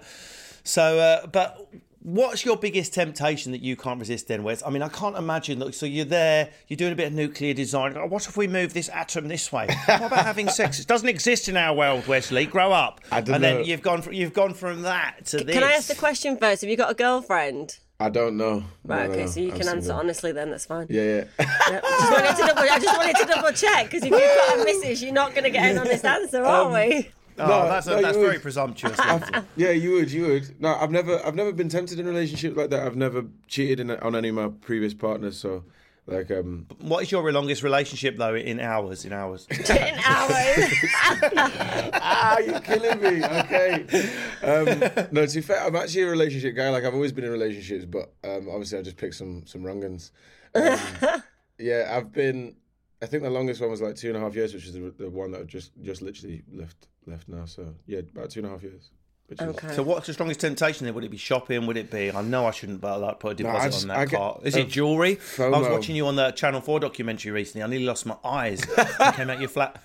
so, 0.63 0.99
uh, 0.99 1.27
but 1.27 1.67
what's 2.01 2.45
your 2.45 2.55
biggest 2.55 2.93
temptation 2.93 3.51
that 3.51 3.61
you 3.61 3.75
can't 3.75 3.99
resist 3.99 4.27
then, 4.27 4.43
Wes? 4.43 4.63
I 4.65 4.69
mean, 4.69 4.81
I 4.83 4.87
can't 4.87 5.17
imagine. 5.17 5.59
Look, 5.59 5.73
so 5.73 5.85
you're 5.85 6.05
there, 6.05 6.49
you're 6.67 6.77
doing 6.77 6.93
a 6.93 6.95
bit 6.95 7.07
of 7.07 7.13
nuclear 7.13 7.53
design. 7.53 7.97
Oh, 7.97 8.05
What 8.05 8.25
if 8.27 8.37
we 8.37 8.47
move 8.47 8.73
this 8.73 8.87
atom 8.89 9.27
this 9.27 9.51
way? 9.51 9.67
What 9.85 10.03
about 10.03 10.25
having 10.25 10.47
sex? 10.47 10.79
It 10.79 10.87
doesn't 10.87 11.09
exist 11.09 11.49
in 11.49 11.57
our 11.57 11.75
world, 11.75 12.07
Wesley. 12.07 12.45
Grow 12.45 12.71
up. 12.71 13.01
I 13.11 13.19
don't 13.21 13.35
and 13.35 13.41
know. 13.41 13.55
then 13.57 13.65
you've 13.65 13.81
gone 13.81 14.01
from 14.01 14.13
you've 14.13 14.33
gone 14.33 14.53
from 14.53 14.83
that 14.83 15.25
to 15.27 15.43
this. 15.43 15.53
Can 15.55 15.63
I 15.63 15.73
ask 15.73 15.87
the 15.89 15.95
question 15.95 16.37
first? 16.37 16.61
Have 16.61 16.69
you 16.69 16.77
got 16.77 16.91
a 16.91 16.95
girlfriend? 16.95 17.79
I 18.01 18.07
don't 18.09 18.37
know. 18.37 18.63
Right, 18.85 19.07
no, 19.07 19.11
okay, 19.11 19.21
no, 19.25 19.27
so 19.27 19.39
you 19.41 19.51
I'm 19.51 19.57
can 19.59 19.67
answer 19.67 19.81
single. 19.81 19.99
honestly 19.99 20.31
then, 20.31 20.51
that's 20.51 20.65
fine. 20.65 20.87
Yeah, 20.89 21.01
yeah. 21.01 21.23
Yep. 21.69 21.83
Just 21.83 22.11
wanted 22.11 22.35
to 22.37 22.47
double, 22.47 22.61
I 22.61 22.79
just 22.79 22.97
wanted 22.97 23.15
to 23.17 23.25
double 23.25 23.51
check 23.51 23.85
because 23.85 24.03
if 24.03 24.11
you've 24.11 24.19
got 24.21 24.59
a 24.59 24.63
missus, 24.63 25.03
you're 25.03 25.11
not 25.13 25.31
going 25.31 25.43
to 25.43 25.49
get 25.49 25.69
an 25.71 25.77
honest 25.79 26.05
answer, 26.05 26.43
are 26.43 26.67
um, 26.67 26.73
we? 26.73 27.09
Oh, 27.37 27.47
No, 27.47 27.67
that's, 27.67 27.87
no, 27.87 28.01
that's 28.01 28.17
very 28.17 28.33
would. 28.33 28.41
presumptuous. 28.41 28.97
Yeah, 29.57 29.71
you 29.71 29.91
would, 29.91 30.11
you 30.11 30.27
would. 30.27 30.61
No, 30.61 30.75
I've 30.75 30.91
never, 30.91 31.25
I've 31.25 31.35
never 31.35 31.51
been 31.51 31.67
tempted 31.67 31.99
in 31.99 32.05
a 32.05 32.09
relationship 32.09 32.55
like 32.55 32.69
that. 32.69 32.85
I've 32.85 32.95
never 32.95 33.25
cheated 33.47 33.81
in, 33.81 33.91
on 33.91 34.15
any 34.15 34.29
of 34.29 34.35
my 34.35 34.47
previous 34.61 34.93
partners. 34.93 35.37
So, 35.37 35.65
like, 36.11 36.31
um, 36.31 36.65
what 36.81 37.03
is 37.03 37.11
your 37.11 37.31
longest 37.31 37.61
relationship 37.63 38.17
though? 38.17 38.35
In 38.35 38.59
hours, 38.59 39.05
in 39.05 39.13
hours. 39.13 39.47
In 39.69 39.99
hours. 40.03 40.73
ah, 41.93 42.39
you're 42.39 42.59
killing 42.61 43.01
me. 43.01 43.23
Okay. 43.23 43.85
Um, 44.41 45.07
no, 45.11 45.25
to 45.25 45.35
be 45.35 45.41
fair, 45.41 45.63
I'm 45.63 45.75
actually 45.75 46.03
a 46.03 46.09
relationship 46.09 46.55
guy. 46.55 46.69
Like, 46.69 46.83
I've 46.83 46.93
always 46.93 47.11
been 47.11 47.25
in 47.25 47.31
relationships, 47.31 47.85
but 47.85 48.11
um, 48.23 48.49
obviously, 48.49 48.79
I 48.79 48.81
just 48.81 48.97
picked 48.97 49.15
some 49.15 49.45
some 49.45 49.63
wrong 49.63 49.83
uns. 49.83 50.11
Um, 50.55 50.79
yeah, 51.59 51.93
I've 51.95 52.11
been. 52.11 52.55
I 53.01 53.05
think 53.05 53.23
the 53.23 53.29
longest 53.29 53.61
one 53.61 53.69
was 53.69 53.81
like 53.81 53.95
two 53.95 54.09
and 54.09 54.17
a 54.17 54.19
half 54.19 54.35
years, 54.35 54.53
which 54.53 54.65
is 54.65 54.73
the, 54.73 54.93
the 54.97 55.09
one 55.09 55.31
that 55.31 55.41
I've 55.41 55.47
just 55.47 55.71
just 55.81 56.01
literally 56.01 56.43
left 56.51 56.87
left 57.05 57.29
now. 57.29 57.45
So 57.45 57.75
yeah, 57.85 57.99
about 57.99 58.31
two 58.31 58.39
and 58.39 58.47
a 58.47 58.51
half 58.51 58.63
years. 58.63 58.91
Which 59.29 59.41
is, 59.41 59.75
So 59.75 59.83
what's 59.83 60.07
the 60.07 60.13
strongest 60.13 60.39
temptation 60.41 60.85
then? 60.85 60.93
Would 60.95 61.03
it 61.03 61.11
be 61.11 61.17
shopping? 61.17 61.65
Would 61.67 61.77
it 61.77 61.91
be? 61.91 62.11
I 62.11 62.21
know 62.21 62.45
I 62.47 62.51
shouldn't, 62.51 62.81
but 62.81 62.93
I 62.93 62.95
like 62.95 63.19
put 63.19 63.31
a 63.33 63.35
deposit 63.35 63.69
just- 63.69 63.83
on 63.83 63.87
that 63.89 63.97
I 63.99 64.05
get- 64.05 64.37
Is 64.43 64.55
it 64.55 64.69
jewelry? 64.69 65.19
I 65.39 65.47
was 65.49 65.67
watching 65.69 65.95
you 65.95 66.07
on 66.07 66.15
the 66.15 66.31
Channel 66.31 66.61
Four 66.61 66.79
documentary 66.79 67.31
recently. 67.31 67.63
I 67.63 67.67
nearly 67.67 67.85
lost 67.85 68.05
my 68.05 68.17
eyes. 68.23 68.61
you 68.77 69.11
came 69.13 69.29
out 69.29 69.39
your 69.39 69.49
flat 69.49 69.81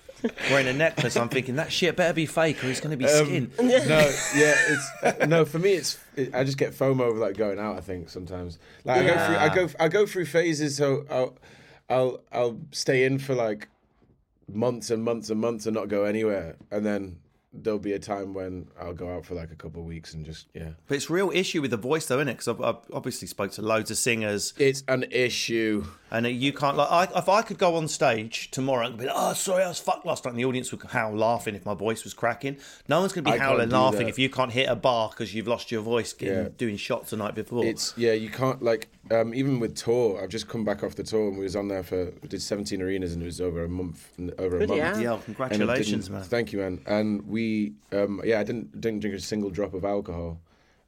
wearing 0.49 0.67
a 0.67 0.73
necklace. 0.73 1.15
I'm 1.15 1.29
thinking 1.29 1.57
that 1.57 1.71
shit 1.71 1.95
better 1.95 2.13
be 2.13 2.25
fake 2.25 2.63
or 2.63 2.67
it's 2.67 2.79
going 2.79 2.91
to 2.91 2.97
be 2.97 3.05
Um, 3.05 3.25
skin. 3.25 3.51
no, 3.59 3.65
yeah, 3.67 4.55
it's 4.67 4.91
uh, 5.21 5.25
no 5.27 5.45
for 5.45 5.59
me. 5.59 5.73
It's 5.73 5.99
it, 6.15 6.33
I 6.33 6.43
just 6.43 6.57
get 6.57 6.73
FOMO 6.73 7.01
over 7.01 7.19
like 7.19 7.37
going 7.37 7.59
out. 7.59 7.77
I 7.77 7.81
think 7.81 8.09
sometimes 8.09 8.57
like 8.83 9.01
I 9.01 9.07
go 9.07 9.13
through 9.13 9.35
I 9.37 9.49
go 9.55 9.69
I 9.79 9.87
go 9.89 10.05
through 10.07 10.25
phases. 10.25 10.75
So 10.77 11.05
I'll 11.11 11.37
I'll 11.89 12.21
I'll 12.31 12.59
stay 12.71 13.03
in 13.03 13.19
for 13.19 13.35
like 13.35 13.67
months 14.51 14.89
and 14.89 15.03
months 15.03 15.29
and 15.29 15.39
months 15.39 15.67
and 15.67 15.75
not 15.75 15.87
go 15.89 16.05
anywhere, 16.05 16.55
and 16.71 16.83
then 16.85 17.17
there'll 17.63 17.79
be 17.79 17.93
a 17.93 17.99
time 17.99 18.33
when 18.33 18.67
I'll 18.79 18.93
go 18.93 19.09
out 19.15 19.25
for 19.25 19.35
like 19.35 19.51
a 19.51 19.55
couple 19.55 19.81
of 19.81 19.87
weeks 19.87 20.13
and 20.13 20.25
just 20.25 20.47
yeah. 20.53 20.69
But 20.87 20.95
it's 20.97 21.09
a 21.09 21.13
real 21.13 21.31
issue 21.33 21.61
with 21.61 21.71
the 21.71 21.77
voice 21.77 22.05
though, 22.05 22.17
isn't 22.17 22.27
it? 22.29 22.33
Because 22.33 22.47
I've, 22.49 22.61
I've 22.61 22.77
obviously 22.93 23.27
spoke 23.27 23.51
to 23.53 23.61
loads 23.61 23.91
of 23.91 23.97
singers, 23.97 24.53
It's 24.57 24.83
an 24.87 25.05
issue. 25.11 25.85
and 26.11 26.25
you 26.27 26.53
can't 26.53 26.77
like. 26.77 26.89
I, 27.15 27.17
if 27.19 27.27
I 27.29 27.41
could 27.41 27.57
go 27.57 27.75
on 27.75 27.87
stage 27.87 28.51
tomorrow 28.51 28.87
and 28.87 28.97
be 28.97 29.05
like, 29.05 29.15
"Oh, 29.17 29.33
sorry, 29.33 29.63
I 29.63 29.67
was 29.67 29.79
fucked 29.79 30.05
last 30.05 30.25
night," 30.25 30.31
and 30.31 30.39
the 30.39 30.45
audience 30.45 30.71
would 30.71 30.81
howl 30.83 31.15
laughing 31.15 31.55
if 31.55 31.65
my 31.65 31.73
voice 31.73 32.03
was 32.03 32.13
cracking. 32.13 32.57
No 32.87 32.99
one's 32.99 33.13
going 33.13 33.25
to 33.25 33.31
be 33.31 33.35
I 33.37 33.39
howling 33.41 33.69
laughing 33.69 34.01
that. 34.01 34.09
if 34.09 34.19
you 34.19 34.29
can't 34.29 34.51
hit 34.51 34.69
a 34.69 34.75
bar 34.75 35.09
because 35.09 35.33
you've 35.33 35.47
lost 35.47 35.71
your 35.71 35.81
voice 35.81 36.13
getting, 36.13 36.35
Yeah. 36.43 36.49
doing 36.57 36.77
shots 36.77 37.09
the 37.11 37.17
night 37.17 37.35
before. 37.35 37.65
It's 37.65 37.93
yeah, 37.97 38.13
you 38.13 38.29
can't 38.29 38.61
like 38.61 38.87
um, 39.11 39.33
even 39.33 39.59
with 39.59 39.75
tour. 39.75 40.21
I've 40.21 40.29
just 40.29 40.47
come 40.47 40.63
back 40.63 40.83
off 40.83 40.95
the 40.95 41.03
tour 41.03 41.27
and 41.27 41.37
we 41.37 41.43
was 41.43 41.55
on 41.55 41.67
there 41.67 41.83
for 41.83 42.05
we 42.21 42.27
did 42.27 42.41
17 42.41 42.81
arenas 42.81 43.13
and 43.13 43.21
it 43.21 43.25
was 43.25 43.39
over 43.41 43.63
a 43.63 43.69
month 43.69 44.09
over 44.39 44.59
a 44.59 44.67
month. 44.67 44.81
hell. 44.81 45.01
yeah, 45.01 45.19
congratulations, 45.23 46.09
man. 46.09 46.23
Thank 46.23 46.53
you, 46.53 46.59
man. 46.59 46.81
And 46.85 47.27
we, 47.27 47.73
um, 47.91 48.21
yeah, 48.23 48.39
I 48.39 48.43
didn't 48.43 48.79
didn't 48.79 49.01
drink 49.01 49.15
a 49.15 49.19
single 49.19 49.49
drop 49.49 49.73
of 49.73 49.85
alcohol, 49.85 50.39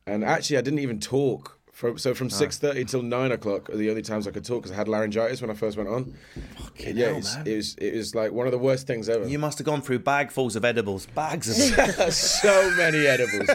and 0.06 0.24
actually, 0.24 0.58
I 0.58 0.62
didn't 0.62 0.80
even 0.80 1.00
talk. 1.00 1.57
From, 1.78 1.96
so 2.00 2.16
from 2.16 2.32
six 2.32 2.58
thirty 2.58 2.86
till 2.86 3.04
nine 3.04 3.32
o'clock 3.32 3.70
are 3.70 3.78
the 3.78 3.92
only 3.92 4.02
times 4.02 4.28
I 4.28 4.32
could 4.32 4.44
talk 4.44 4.64
because 4.64 4.72
I 4.72 4.76
had 4.76 4.88
laryngitis 4.88 5.42
when 5.42 5.52
I 5.52 5.54
first 5.54 5.78
went 5.78 5.88
on. 5.88 6.12
yeah, 6.76 7.10
hell, 7.10 7.18
it's, 7.18 7.36
man. 7.36 7.48
it 7.48 7.56
was 7.56 7.76
it 7.76 7.94
was 7.94 8.16
like 8.16 8.32
one 8.32 8.48
of 8.48 8.52
the 8.52 8.58
worst 8.58 8.88
things 8.88 9.08
ever. 9.08 9.28
You 9.28 9.38
must 9.38 9.60
have 9.60 9.66
gone 9.66 9.84
through 9.84 10.00
bagfuls 10.00 10.56
of 10.56 10.66
edibles, 10.66 11.06
bags 11.06 11.48
of. 11.48 12.12
so 12.16 12.74
many 12.78 13.06
edibles. 13.06 13.48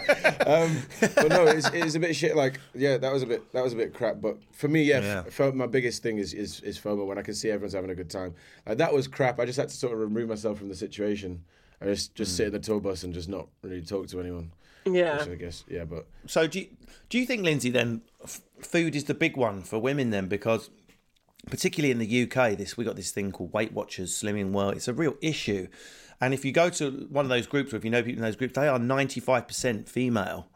Um, 0.46 0.78
but 1.00 1.28
no, 1.30 1.46
it's, 1.48 1.68
it's 1.70 1.96
a 1.96 1.98
bit 1.98 2.14
shit. 2.14 2.36
Like, 2.36 2.60
yeah, 2.76 2.96
that 2.96 3.12
was 3.12 3.24
a 3.24 3.26
bit 3.26 3.50
that 3.54 3.64
was 3.64 3.72
a 3.72 3.76
bit 3.76 3.92
crap. 3.92 4.20
But 4.20 4.36
for 4.52 4.68
me, 4.68 4.84
yeah, 4.84 5.00
Yeah. 5.00 5.22
F- 5.26 5.32
fo- 5.32 5.50
my 5.50 5.66
biggest 5.66 6.04
thing 6.04 6.18
is, 6.18 6.32
is 6.32 6.60
is 6.60 6.78
FOMO 6.78 7.04
when 7.04 7.18
I 7.18 7.22
can 7.22 7.34
see 7.34 7.50
everyone's 7.50 7.74
having 7.74 7.90
a 7.90 7.94
good 7.96 8.08
time. 8.08 8.36
Like 8.64 8.78
that 8.78 8.94
was 8.94 9.08
crap. 9.08 9.40
I 9.40 9.46
just 9.46 9.58
had 9.58 9.68
to 9.68 9.74
sort 9.74 9.94
of 9.94 9.98
remove 9.98 10.28
myself 10.28 10.58
from 10.58 10.68
the 10.68 10.76
situation. 10.76 11.42
I 11.80 11.86
just 11.86 12.14
just 12.14 12.36
sit 12.36 12.46
in 12.46 12.52
the 12.52 12.60
tour 12.60 12.78
bus 12.78 13.02
and 13.02 13.12
just 13.12 13.28
not 13.28 13.48
really 13.62 13.82
talk 13.82 14.06
to 14.10 14.20
anyone. 14.20 14.52
Yeah. 14.84 15.18
Which 15.18 15.28
I 15.28 15.34
guess, 15.36 15.64
yeah, 15.68 15.84
but 15.84 16.06
So 16.26 16.46
do 16.46 16.60
you, 16.60 16.66
do 17.08 17.18
you 17.18 17.24
think, 17.26 17.42
Lindsay, 17.42 17.70
then 17.70 18.00
f- 18.04 18.11
food 18.64 18.94
is 18.94 19.04
the 19.04 19.14
big 19.14 19.36
one 19.36 19.62
for 19.62 19.78
women 19.78 20.10
then? 20.10 20.28
Because 20.28 20.70
particularly 21.48 21.90
in 21.90 21.98
the 21.98 22.22
UK, 22.22 22.56
this 22.56 22.76
we 22.76 22.84
got 22.84 22.96
this 22.96 23.10
thing 23.10 23.32
called 23.32 23.52
Weight 23.52 23.72
Watchers 23.72 24.12
Slimming 24.12 24.52
World. 24.52 24.74
It's 24.74 24.88
a 24.88 24.94
real 24.94 25.16
issue, 25.20 25.68
and 26.20 26.32
if 26.32 26.44
you 26.44 26.52
go 26.52 26.70
to 26.70 27.06
one 27.10 27.24
of 27.24 27.28
those 27.28 27.46
groups, 27.46 27.72
or 27.72 27.76
if 27.76 27.84
you 27.84 27.90
know 27.90 28.02
people 28.02 28.18
in 28.18 28.24
those 28.24 28.36
groups, 28.36 28.54
they 28.54 28.68
are 28.68 28.78
ninety 28.78 29.20
five 29.20 29.46
percent 29.46 29.88
female. 29.88 30.48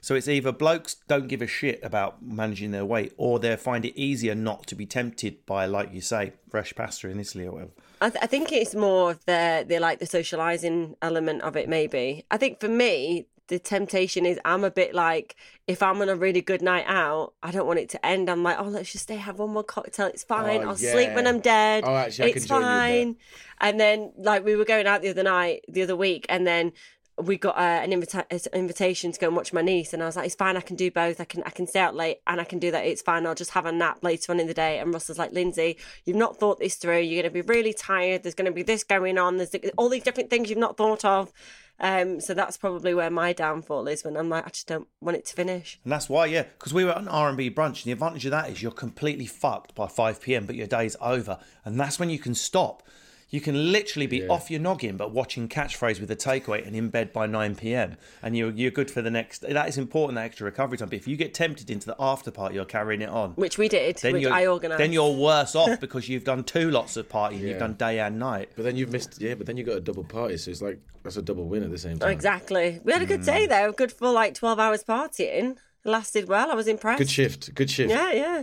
So 0.00 0.14
it's 0.14 0.28
either 0.28 0.52
blokes 0.52 0.96
don't 1.08 1.26
give 1.26 1.42
a 1.42 1.46
shit 1.46 1.80
about 1.82 2.22
managing 2.22 2.70
their 2.70 2.84
weight, 2.84 3.12
or 3.16 3.38
they 3.38 3.56
find 3.56 3.84
it 3.84 3.98
easier 4.00 4.34
not 4.34 4.66
to 4.68 4.76
be 4.76 4.86
tempted 4.86 5.44
by, 5.44 5.66
like 5.66 5.92
you 5.92 6.00
say, 6.00 6.34
fresh 6.48 6.72
pasta 6.74 7.08
in 7.08 7.18
Italy 7.18 7.46
or 7.46 7.52
whatever. 7.52 7.70
I, 8.00 8.10
th- 8.10 8.22
I 8.22 8.26
think 8.26 8.52
it's 8.52 8.74
more 8.74 9.14
the 9.26 9.64
the 9.68 9.80
like 9.80 9.98
the 9.98 10.06
socializing 10.06 10.96
element 11.02 11.42
of 11.42 11.56
it. 11.56 11.68
Maybe 11.68 12.24
I 12.30 12.36
think 12.36 12.60
for 12.60 12.68
me 12.68 13.26
the 13.48 13.58
temptation 13.58 14.24
is 14.24 14.38
I'm 14.44 14.64
a 14.64 14.70
bit 14.70 14.94
like 14.94 15.36
if 15.66 15.82
I'm 15.82 16.00
on 16.00 16.08
a 16.08 16.16
really 16.16 16.40
good 16.40 16.62
night 16.62 16.84
out, 16.86 17.34
I 17.42 17.50
don't 17.50 17.66
want 17.66 17.78
it 17.78 17.88
to 17.90 18.06
end. 18.06 18.30
I'm 18.30 18.42
like, 18.42 18.58
oh, 18.58 18.64
let's 18.64 18.92
just 18.92 19.04
stay 19.04 19.16
have 19.16 19.38
one 19.38 19.50
more 19.50 19.64
cocktail. 19.64 20.06
It's 20.06 20.22
fine. 20.24 20.62
Oh, 20.62 20.68
I'll 20.68 20.76
sleep 20.76 21.14
when. 21.14 21.26
I'm 21.26 21.40
dead. 21.40 21.84
Oh, 21.86 21.94
actually, 21.94 22.26
I 22.26 22.28
it's 22.36 22.46
can 22.46 22.48
join 22.48 22.60
you 22.60 22.66
with 22.66 22.76
fine. 22.76 23.16
And 23.60 23.80
then 23.80 24.12
like 24.16 24.44
we 24.44 24.56
were 24.56 24.64
going 24.64 24.86
out 24.86 25.02
the 25.02 25.08
other 25.08 25.22
night, 25.22 25.64
the 25.68 25.82
other 25.82 25.96
week, 25.96 26.26
and 26.28 26.46
then 26.46 26.72
we 27.20 27.36
got 27.36 27.56
uh, 27.56 27.60
an 27.82 27.92
invita- 27.92 28.26
an 28.30 28.40
invitation 28.52 29.12
to 29.12 29.18
go 29.18 29.26
and 29.26 29.36
watch 29.36 29.52
my 29.52 29.62
niece, 29.62 29.92
and 29.92 30.02
I 30.02 30.06
was 30.06 30.16
like, 30.16 30.26
it's 30.26 30.34
fine. 30.34 30.56
I 30.56 30.60
can 30.60 30.76
do 30.76 30.90
both. 30.90 31.20
I 31.20 31.24
can 31.24 31.42
I 31.44 31.50
can 31.50 31.66
stay 31.66 31.80
out 31.80 31.94
late 31.94 32.18
and 32.26 32.40
I 32.40 32.44
can 32.44 32.58
do 32.58 32.70
that. 32.70 32.84
It's 32.84 33.02
fine. 33.02 33.26
I'll 33.26 33.34
just 33.34 33.52
have 33.52 33.66
a 33.66 33.72
nap 33.72 33.98
later 34.02 34.32
on 34.32 34.40
in 34.40 34.46
the 34.46 34.54
day. 34.54 34.78
And 34.78 34.92
Russ 34.92 35.08
was 35.08 35.18
like, 35.18 35.32
Lindsay, 35.32 35.76
you've 36.04 36.16
not 36.16 36.38
thought 36.38 36.58
this 36.58 36.76
through. 36.76 37.00
You're 37.00 37.22
going 37.22 37.32
to 37.32 37.42
be 37.42 37.52
really 37.52 37.72
tired. 37.72 38.22
There's 38.22 38.34
going 38.34 38.46
to 38.46 38.52
be 38.52 38.62
this 38.62 38.84
going 38.84 39.18
on. 39.18 39.36
There's 39.36 39.54
all 39.76 39.88
these 39.88 40.02
different 40.02 40.30
things 40.30 40.48
you've 40.48 40.58
not 40.58 40.76
thought 40.76 41.04
of. 41.04 41.32
Um, 41.80 42.20
so 42.20 42.34
that's 42.34 42.56
probably 42.56 42.92
where 42.92 43.10
my 43.10 43.32
downfall 43.32 43.86
is 43.86 44.04
when 44.04 44.16
I'm 44.16 44.28
like, 44.28 44.44
I 44.46 44.48
just 44.48 44.66
don't 44.66 44.88
want 45.00 45.16
it 45.16 45.24
to 45.26 45.34
finish. 45.34 45.78
And 45.84 45.92
that's 45.92 46.08
why, 46.08 46.26
yeah, 46.26 46.42
because 46.42 46.74
we 46.74 46.84
were 46.84 46.90
at 46.90 46.98
an 46.98 47.08
R 47.08 47.28
and 47.28 47.36
B 47.36 47.50
brunch, 47.50 47.82
and 47.82 47.84
the 47.84 47.92
advantage 47.92 48.24
of 48.24 48.32
that 48.32 48.50
is 48.50 48.62
you're 48.62 48.72
completely 48.72 49.26
fucked 49.26 49.74
by 49.74 49.86
five 49.86 50.20
pm, 50.20 50.44
but 50.44 50.56
your 50.56 50.66
day's 50.66 50.96
over, 51.00 51.38
and 51.64 51.78
that's 51.78 51.98
when 51.98 52.10
you 52.10 52.18
can 52.18 52.34
stop. 52.34 52.82
You 53.30 53.42
can 53.42 53.72
literally 53.72 54.06
be 54.06 54.26
off 54.26 54.50
your 54.50 54.58
noggin, 54.60 54.96
but 54.96 55.10
watching 55.10 55.48
catchphrase 55.48 56.00
with 56.00 56.10
a 56.10 56.16
takeaway 56.16 56.66
and 56.66 56.74
in 56.74 56.88
bed 56.88 57.12
by 57.12 57.26
nine 57.26 57.54
pm, 57.56 57.96
and 58.22 58.34
you're 58.34 58.50
you're 58.50 58.70
good 58.70 58.90
for 58.90 59.02
the 59.02 59.10
next. 59.10 59.40
That 59.42 59.68
is 59.68 59.76
important, 59.76 60.16
that 60.16 60.24
extra 60.24 60.46
recovery 60.46 60.78
time. 60.78 60.88
But 60.88 60.96
if 60.96 61.06
you 61.06 61.16
get 61.16 61.34
tempted 61.34 61.68
into 61.68 61.86
the 61.86 61.96
after 62.00 62.30
party, 62.30 62.54
you're 62.54 62.64
carrying 62.64 63.02
it 63.02 63.10
on. 63.10 63.32
Which 63.32 63.58
we 63.58 63.68
did, 63.68 63.96
Then 63.98 64.14
which 64.14 64.22
you're 64.22 64.32
I 64.32 64.46
organised. 64.46 64.78
then 64.78 64.92
you're 64.92 65.12
worse 65.14 65.54
off 65.54 65.78
because 65.80 66.08
you've 66.08 66.24
done 66.24 66.42
two 66.42 66.70
lots 66.70 66.96
of 66.96 67.08
partying. 67.10 67.40
You've 67.40 67.58
done 67.58 67.74
day 67.74 68.00
and 68.00 68.18
night. 68.18 68.50
But 68.56 68.62
then 68.62 68.76
you've 68.76 68.90
missed, 68.92 69.20
yeah. 69.20 69.34
But 69.34 69.46
then 69.46 69.58
you 69.58 69.64
got 69.64 69.76
a 69.76 69.80
double 69.80 70.04
party, 70.04 70.38
so 70.38 70.50
it's 70.50 70.62
like 70.62 70.80
that's 71.02 71.18
a 71.18 71.22
double 71.22 71.44
win 71.48 71.62
at 71.62 71.70
the 71.70 71.76
same 71.78 71.98
time. 71.98 72.10
Exactly. 72.10 72.80
We 72.82 72.92
had 72.92 73.02
a 73.02 73.06
good 73.06 73.22
day 73.24 73.46
Mm. 73.46 73.48
though. 73.50 73.72
Good 73.72 73.92
for 73.92 74.10
like 74.10 74.34
12 74.34 74.58
hours 74.58 74.84
partying. 74.84 75.56
It 75.84 75.88
lasted 75.90 76.28
well. 76.28 76.50
I 76.50 76.54
was 76.54 76.66
impressed. 76.66 76.98
Good 76.98 77.10
shift. 77.10 77.54
Good 77.54 77.70
shift. 77.70 77.90
Yeah, 77.90 78.10
yeah. 78.12 78.42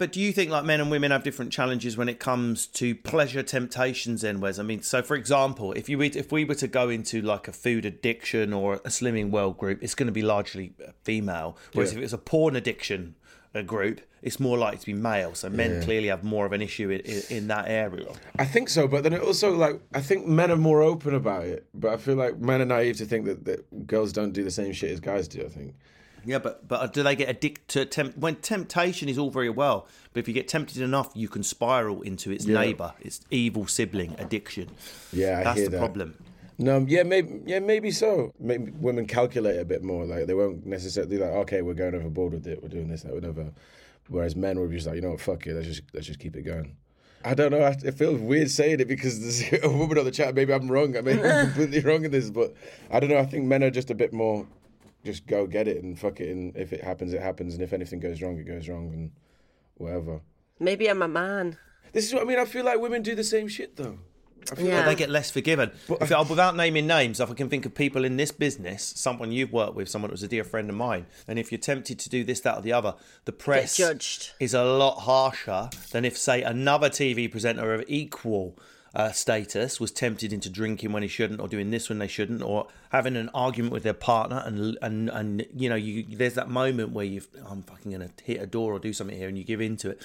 But 0.00 0.12
do 0.12 0.18
you 0.20 0.32
think 0.32 0.50
like 0.50 0.64
men 0.64 0.80
and 0.80 0.90
women 0.90 1.10
have 1.10 1.22
different 1.22 1.52
challenges 1.52 1.94
when 1.94 2.08
it 2.08 2.18
comes 2.18 2.66
to 2.68 2.94
pleasure 2.94 3.42
temptations 3.42 4.22
then 4.22 4.40
Wes? 4.40 4.58
I 4.58 4.62
mean, 4.62 4.80
so 4.80 5.02
for 5.02 5.14
example, 5.14 5.74
if 5.74 5.90
you 5.90 5.98
were- 5.98 6.04
if 6.04 6.32
we 6.32 6.42
were 6.46 6.54
to 6.54 6.66
go 6.68 6.88
into 6.88 7.20
like 7.20 7.48
a 7.48 7.52
food 7.52 7.84
addiction 7.84 8.54
or 8.54 8.76
a 8.76 8.88
slimming 8.88 9.28
world 9.30 9.58
group, 9.58 9.82
it's 9.82 9.94
going 9.94 10.06
to 10.06 10.12
be 10.12 10.22
largely 10.22 10.72
female. 11.04 11.58
Whereas 11.74 11.92
Yeah. 11.92 11.98
if 11.98 12.04
it's 12.04 12.12
a 12.14 12.18
porn 12.18 12.56
addiction 12.56 13.14
uh, 13.54 13.60
group, 13.60 14.00
it's 14.22 14.40
more 14.40 14.56
likely 14.56 14.78
to 14.78 14.86
be 14.86 14.94
male. 14.94 15.34
So 15.34 15.50
men 15.50 15.70
Yeah. 15.72 15.84
clearly 15.84 16.08
have 16.08 16.24
more 16.24 16.46
of 16.46 16.52
an 16.52 16.62
issue 16.62 16.88
in, 16.88 17.00
in, 17.00 17.22
in 17.28 17.48
that 17.48 17.66
area. 17.68 18.06
I 18.38 18.46
think 18.46 18.70
so, 18.70 18.88
but 18.88 19.02
then 19.02 19.12
it 19.12 19.20
also 19.20 19.54
like 19.54 19.80
I 19.92 20.00
think 20.00 20.26
men 20.26 20.50
are 20.50 20.56
more 20.70 20.80
open 20.80 21.14
about 21.14 21.44
it. 21.44 21.66
But 21.74 21.92
I 21.92 21.96
feel 21.98 22.14
like 22.16 22.38
men 22.38 22.62
are 22.62 22.64
naive 22.64 22.96
to 22.98 23.04
think 23.04 23.26
that, 23.26 23.44
that 23.44 23.86
girls 23.86 24.14
don't 24.14 24.32
do 24.32 24.44
the 24.44 24.50
same 24.50 24.72
shit 24.72 24.92
as 24.92 25.00
guys 25.00 25.28
do. 25.28 25.44
I 25.44 25.50
think. 25.50 25.74
Yeah, 26.24 26.38
but 26.38 26.66
but 26.68 26.92
do 26.92 27.02
they 27.02 27.16
get 27.16 27.28
addicted 27.28 27.68
to 27.68 27.84
temp- 27.86 28.16
when 28.18 28.36
temptation 28.36 29.08
is 29.08 29.18
all 29.18 29.30
very 29.30 29.50
well, 29.50 29.86
but 30.12 30.20
if 30.20 30.28
you 30.28 30.34
get 30.34 30.48
tempted 30.48 30.82
enough, 30.82 31.10
you 31.14 31.28
can 31.28 31.42
spiral 31.42 32.02
into 32.02 32.30
its 32.30 32.44
Yeah. 32.46 32.60
neighbour, 32.60 32.92
its 33.00 33.20
evil 33.30 33.66
sibling 33.66 34.14
addiction. 34.18 34.68
Yeah, 35.12 35.40
I 35.40 35.44
that's 35.44 35.56
hear 35.60 35.64
the 35.66 35.70
that. 35.72 35.78
problem. 35.78 36.14
No, 36.58 36.84
yeah, 36.86 37.04
maybe, 37.04 37.40
yeah, 37.46 37.58
maybe 37.58 37.90
so. 37.90 38.34
Maybe 38.38 38.70
women 38.72 39.06
calculate 39.06 39.58
a 39.58 39.64
bit 39.64 39.82
more. 39.82 40.04
Like 40.04 40.26
they 40.26 40.34
won't 40.34 40.66
necessarily 40.66 41.16
like, 41.16 41.30
okay, 41.30 41.62
we're 41.62 41.72
going 41.74 41.94
overboard 41.94 42.34
with 42.34 42.46
it. 42.46 42.62
We're 42.62 42.68
doing 42.68 42.88
this, 42.88 43.02
that, 43.02 43.14
whatever. 43.14 43.50
Whereas 44.08 44.36
men 44.36 44.58
will 44.60 44.66
be 44.68 44.74
just 44.74 44.86
like, 44.86 44.96
you 44.96 45.02
know 45.02 45.12
what, 45.12 45.20
fuck 45.20 45.46
it. 45.46 45.54
Let's 45.54 45.66
just 45.68 45.82
let's 45.94 46.06
just 46.06 46.18
keep 46.18 46.36
it 46.36 46.42
going. 46.42 46.76
I 47.24 47.32
don't 47.34 47.50
know. 47.50 47.62
I- 47.62 47.76
It 47.82 47.94
feels 47.94 48.20
weird 48.20 48.50
saying 48.50 48.80
it 48.80 48.88
because 48.88 49.20
there's 49.20 49.62
a 49.64 49.70
woman 49.70 49.96
on 49.98 50.04
the 50.04 50.10
chat. 50.10 50.34
Maybe 50.34 50.52
I'm 50.52 50.70
wrong. 50.70 50.96
I 50.96 51.00
may 51.00 51.14
be 51.16 51.22
completely 51.44 51.80
wrong 51.80 52.04
in 52.04 52.10
this, 52.10 52.28
but 52.28 52.54
I 52.90 53.00
don't 53.00 53.08
know. 53.10 53.18
I 53.18 53.24
think 53.24 53.44
men 53.46 53.62
are 53.62 53.70
just 53.70 53.90
a 53.90 53.94
bit 53.94 54.12
more, 54.12 54.46
just 55.04 55.26
go 55.26 55.46
get 55.46 55.66
it 55.68 55.82
and 55.82 55.98
fuck 55.98 56.20
it. 56.20 56.28
And 56.30 56.56
if 56.56 56.72
it 56.72 56.82
happens, 56.84 57.12
it 57.12 57.20
happens. 57.22 57.54
And 57.54 57.62
if 57.62 57.72
anything 57.72 58.00
goes 58.00 58.20
wrong, 58.22 58.38
it 58.38 58.44
goes 58.44 58.68
wrong, 58.68 58.92
and 58.92 59.10
whatever. 59.76 60.20
Maybe 60.58 60.88
I'm 60.88 61.02
a 61.02 61.08
man. 61.08 61.56
This 61.92 62.06
is 62.06 62.14
what 62.14 62.22
I 62.22 62.26
mean. 62.26 62.38
I 62.38 62.44
feel 62.44 62.64
like 62.64 62.78
women 62.80 63.02
do 63.02 63.14
the 63.14 63.24
same 63.24 63.48
shit 63.48 63.76
though. 63.76 63.98
I 64.50 64.54
feel 64.54 64.66
Yeah. 64.66 64.76
like 64.78 64.86
they 64.86 64.94
get 64.94 65.10
less 65.10 65.30
forgiven. 65.30 65.70
If 65.88 66.28
without 66.30 66.56
naming 66.56 66.86
names, 66.86 67.20
if 67.20 67.30
I 67.30 67.34
can 67.34 67.48
think 67.48 67.66
of 67.66 67.74
people 67.74 68.04
in 68.04 68.16
this 68.16 68.30
business, 68.32 68.82
someone 68.96 69.32
you've 69.32 69.52
worked 69.52 69.74
with, 69.74 69.88
someone 69.88 70.08
that 70.08 70.12
was 70.14 70.22
a 70.22 70.28
dear 70.28 70.44
friend 70.44 70.70
of 70.70 70.76
mine, 70.76 71.06
and 71.28 71.38
if 71.38 71.52
you're 71.52 71.58
tempted 71.58 71.98
to 71.98 72.08
do 72.08 72.24
this, 72.24 72.40
that, 72.40 72.58
or 72.58 72.62
the 72.62 72.72
other, 72.72 72.94
the 73.26 73.32
press 73.32 73.76
judged. 73.76 74.32
is 74.40 74.54
a 74.54 74.64
lot 74.64 75.00
harsher 75.00 75.68
than 75.92 76.04
if, 76.06 76.16
say, 76.16 76.42
another 76.42 76.88
TV 76.88 77.30
presenter 77.30 77.74
of 77.74 77.84
equal 77.86 78.58
uh, 78.94 79.12
status 79.12 79.78
was 79.78 79.90
tempted 79.92 80.32
into 80.32 80.48
drinking 80.50 80.92
when 80.92 81.02
he 81.02 81.08
shouldn't, 81.08 81.40
or 81.40 81.48
doing 81.48 81.70
this 81.70 81.88
when 81.88 81.98
they 81.98 82.08
shouldn't, 82.08 82.42
or 82.42 82.66
having 82.90 83.16
an 83.16 83.30
argument 83.34 83.72
with 83.72 83.82
their 83.84 83.94
partner, 83.94 84.42
and 84.44 84.76
and 84.82 85.08
and 85.10 85.46
you 85.54 85.68
know, 85.68 85.76
you 85.76 86.04
there's 86.16 86.34
that 86.34 86.48
moment 86.50 86.90
where 86.92 87.04
you've 87.04 87.28
I'm 87.48 87.62
fucking 87.62 87.92
gonna 87.92 88.10
hit 88.24 88.40
a 88.42 88.46
door 88.46 88.72
or 88.72 88.78
do 88.78 88.92
something 88.92 89.16
here, 89.16 89.28
and 89.28 89.38
you 89.38 89.44
give 89.44 89.60
into 89.60 89.90
it. 89.90 90.02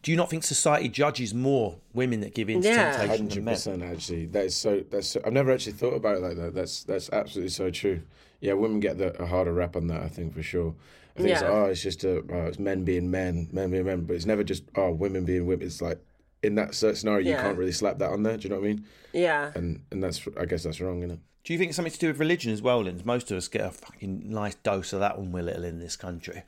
Do 0.00 0.12
you 0.12 0.16
not 0.16 0.30
think 0.30 0.44
society 0.44 0.88
judges 0.88 1.34
more 1.34 1.76
women 1.92 2.20
that 2.20 2.32
give 2.32 2.48
in 2.48 2.62
to 2.62 2.68
Yeah. 2.68 2.92
temptation 2.92 3.08
than 3.08 3.18
Hundred 3.18 3.44
men? 3.44 3.54
percent. 3.54 3.82
Actually, 3.82 4.26
that 4.26 4.44
is 4.44 4.56
so. 4.56 4.84
That's. 4.88 5.08
So, 5.08 5.20
I've 5.26 5.32
never 5.32 5.50
actually 5.50 5.72
thought 5.72 5.94
about 5.94 6.16
it 6.16 6.22
like 6.22 6.36
that. 6.36 6.54
That's 6.54 6.84
that's 6.84 7.10
absolutely 7.10 7.50
so 7.50 7.70
true. 7.70 8.02
Yeah, 8.40 8.52
women 8.52 8.78
get 8.78 8.98
the, 8.98 9.20
a 9.20 9.26
harder 9.26 9.52
rap 9.52 9.74
on 9.74 9.88
that. 9.88 10.02
I 10.02 10.08
think 10.08 10.34
for 10.34 10.42
sure. 10.44 10.72
I 11.16 11.20
think 11.20 11.30
it's 11.32 11.42
Yeah. 11.42 11.48
oh, 11.50 11.64
it's 11.64 11.82
just 11.82 12.04
a, 12.04 12.18
oh, 12.32 12.46
it's 12.46 12.60
men 12.60 12.84
being 12.84 13.10
men, 13.10 13.48
men 13.50 13.72
being 13.72 13.84
men, 13.86 14.02
but 14.02 14.14
it's 14.14 14.24
never 14.24 14.44
just 14.44 14.62
oh, 14.76 14.92
women 14.92 15.24
being 15.24 15.46
women. 15.48 15.66
It's 15.66 15.82
like 15.82 15.98
in 16.42 16.54
that 16.56 16.74
certain 16.74 16.96
scenario, 16.96 17.28
you 17.28 17.36
can't 17.36 17.58
really 17.58 17.72
slap 17.72 17.98
that 17.98 18.10
on 18.10 18.22
there. 18.22 18.36
Do 18.36 18.44
you 18.44 18.50
know 18.50 18.60
what 18.60 18.66
I 18.66 18.68
mean? 18.68 18.84
Yeah. 19.12 19.52
And 19.54 19.82
and 19.90 20.02
that's 20.02 20.26
I 20.38 20.44
guess 20.44 20.62
that's 20.62 20.80
wrong, 20.80 20.98
isn't 20.98 21.12
it? 21.12 21.20
Do 21.44 21.52
you 21.52 21.58
think 21.58 21.70
it's 21.70 21.76
something 21.76 21.92
to 21.92 21.98
do 21.98 22.08
with 22.08 22.18
religion 22.18 22.52
as 22.52 22.60
well, 22.60 22.82
Linz? 22.82 23.04
Most 23.04 23.30
of 23.30 23.36
us 23.36 23.48
get 23.48 23.62
a 23.62 23.70
fucking 23.70 24.28
nice 24.28 24.54
dose 24.56 24.92
of 24.92 25.00
that 25.00 25.18
when 25.18 25.32
we're 25.32 25.42
little 25.42 25.64
in 25.64 25.78
this 25.78 25.96
country. 25.96 26.42